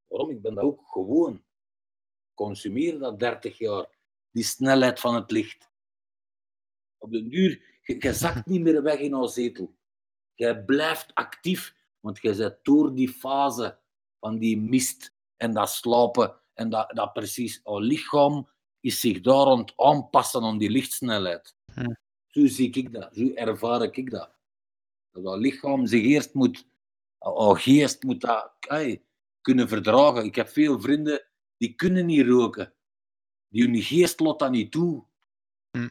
[0.06, 0.30] Waarom?
[0.30, 1.44] Ik ben dat ook gewoon.
[2.34, 3.98] Consumeer dat 30 jaar.
[4.30, 5.70] Die snelheid van het licht.
[6.98, 9.74] Op de duur, je, je zakt niet meer weg in een zetel.
[10.34, 13.78] Jij blijft actief, want je zit door die fase
[14.20, 18.48] van die mist en dat slapen en dat, dat precies, ons lichaam
[18.80, 21.56] is zich daar aan het aanpassen aan die lichtsnelheid.
[21.74, 21.94] Hm.
[22.26, 24.38] Zo zie ik dat, zo ervaar ik dat.
[25.10, 26.66] Dat dat lichaam zich eerst moet,
[27.18, 28.52] ons geest moet dat
[29.40, 30.24] kunnen verdragen.
[30.24, 31.26] Ik heb veel vrienden
[31.56, 32.74] die kunnen niet roken.
[33.48, 35.04] Die hun geest laat dat niet toe.
[35.70, 35.88] Hm.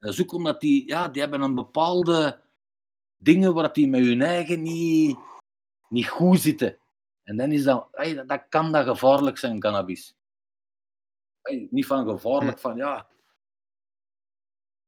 [0.00, 2.40] Dat is ook omdat die, ja, die hebben een bepaalde
[3.16, 5.18] dingen waar die met hun eigen niet,
[5.88, 6.78] niet goed zitten.
[7.22, 10.14] En dan is dat, hey, dat, kan dat gevaarlijk zijn, cannabis.
[11.42, 13.08] Hey, niet van gevaarlijk, van ja.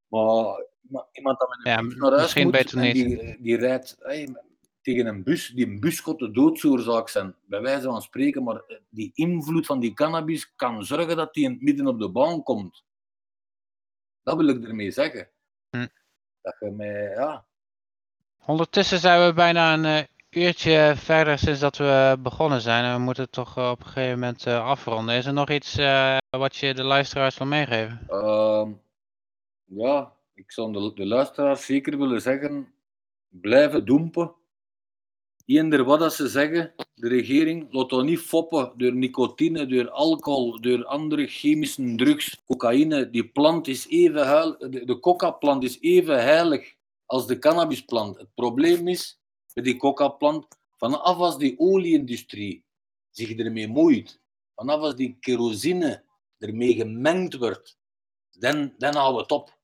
[0.08, 0.64] Maar,
[1.12, 4.36] iemand dat met een ja, bus naar huis moet, beter en die, die rijdt hey,
[4.80, 8.62] tegen een bus, die een bus gaat de doodsoorzaak zijn, bij wijze van spreken, maar
[8.88, 12.42] die invloed van die cannabis kan zorgen dat die in het midden op de baan
[12.42, 12.84] komt.
[14.22, 15.28] Dat wil ik ermee zeggen.
[15.70, 15.86] Hm.
[16.42, 17.46] Dat je mij, ja,
[18.46, 22.84] Ondertussen zijn we bijna een eh, uurtje verder sinds dat we begonnen zijn.
[22.84, 25.14] En we moeten toch eh, op een gegeven moment eh, afronden.
[25.14, 25.76] Is er nog iets
[26.30, 28.00] wat je de luisteraars wil meegeven?
[28.08, 28.70] Ehm,
[29.64, 32.72] ja, ik zou de, de luisteraars zeker willen zeggen,
[33.28, 34.34] blijven doempen.
[35.46, 40.60] Eender wat dat ze zeggen, de regering, laat dat niet foppen door nicotine, door alcohol,
[40.60, 43.10] door andere chemische drugs, cocaïne.
[43.10, 46.74] Die plant is even de coca-plant is even heilig
[47.06, 48.18] als de cannabisplant.
[48.18, 49.20] Het probleem is,
[49.54, 52.64] met die coca-plant, vanaf als die olieindustrie
[53.10, 54.20] zich ermee moeit,
[54.54, 56.04] vanaf als die kerosine
[56.38, 57.78] ermee gemengd wordt,
[58.30, 59.58] dan, dan houden we het op.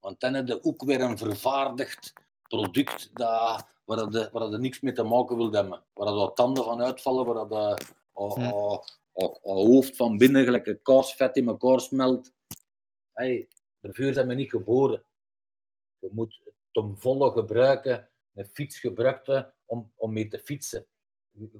[0.00, 2.12] Want dan heb je ook weer een vervaardigd
[2.48, 5.82] product dat, waar, je, waar je niks mee te maken wil hebben.
[5.92, 10.66] Waar je tanden van uitvallen, waar je oh, oh, oh, oh, hoofd van binnen gelijk
[10.66, 12.32] een kaarsvet in elkaar smelt.
[13.12, 13.48] Hey,
[13.80, 15.02] daarvoor zijn we niet geboren.
[15.98, 20.86] Je moet het ten volle gebruiken, een fiets gebruiken om, om mee te fietsen.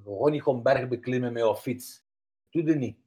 [0.03, 2.03] Gewoon niet gewoon berg beklimmen met je fiets.
[2.49, 2.97] Doe dat niet.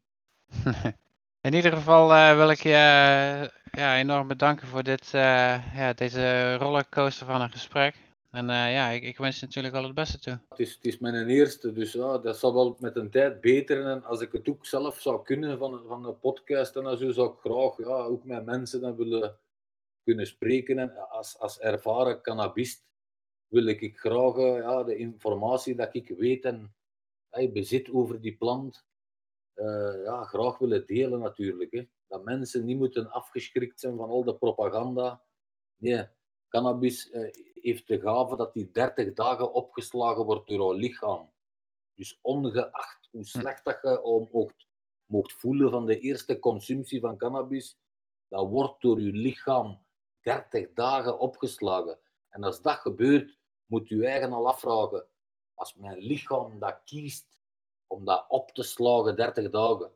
[1.47, 3.49] In ieder geval eh, wil ik je eh,
[3.81, 7.95] ja, enorm bedanken voor dit, eh, ja, deze rollercoaster van een gesprek.
[8.37, 10.41] En eh, ja, ik, ik wens je natuurlijk al het beste toe.
[10.49, 13.87] Het is, het is mijn eerste, dus ja, dat zal wel met een tijd beter.
[13.87, 17.33] En als ik het ook zelf zou kunnen van, van een podcast, en zo zou
[17.33, 19.39] ik graag ja, ook met mensen dan willen
[20.03, 20.79] kunnen spreken.
[20.79, 22.85] En als, als ervaren cannabist
[23.49, 26.75] wil ik graag eh, ja, de informatie dat ik weet en
[27.31, 28.87] hey, bezit over die plant,
[29.55, 31.73] eh, ja, graag willen delen natuurlijk.
[31.73, 31.87] Hè.
[32.07, 35.23] Dat mensen niet moeten afgeschrikt zijn van al de propaganda.
[35.77, 36.07] Nee,
[36.49, 41.31] cannabis eh, heeft de gave dat die 30 dagen opgeslagen wordt door jouw lichaam.
[41.95, 44.67] Dus ongeacht hoe slecht dat je om mocht,
[45.07, 47.79] mocht voelen van de eerste consumptie van cannabis,
[48.29, 49.85] dat wordt door je lichaam
[50.21, 51.99] 30 dagen opgeslagen.
[52.29, 55.07] En als dat gebeurt, moet je eigen al afvragen,
[55.55, 57.39] als mijn lichaam dat kiest
[57.87, 59.93] om dat op te slagen 30 dagen,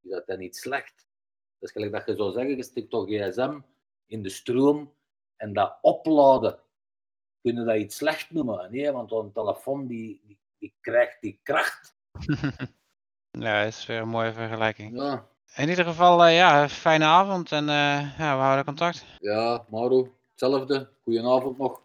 [0.00, 0.96] is dat dan niet slecht?
[1.58, 3.60] Dat is gelijk dat je zou zeggen, je stikt toch gsm
[4.06, 4.94] in de stroom
[5.36, 6.63] en dat opladen,
[7.44, 8.68] kunnen dat iets slecht noemen?
[8.70, 11.94] Nee, want een telefoon die, die, die krijgt die kracht.
[13.38, 14.96] Ja, dat is weer een mooie vergelijking.
[15.00, 15.26] Ja,
[15.56, 19.04] In ieder geval, eh, ja, fijne avond en eh, ja, we houden contact.
[19.20, 20.88] ja Mauro, hetzelfde.
[21.02, 21.80] Goedenavond nog.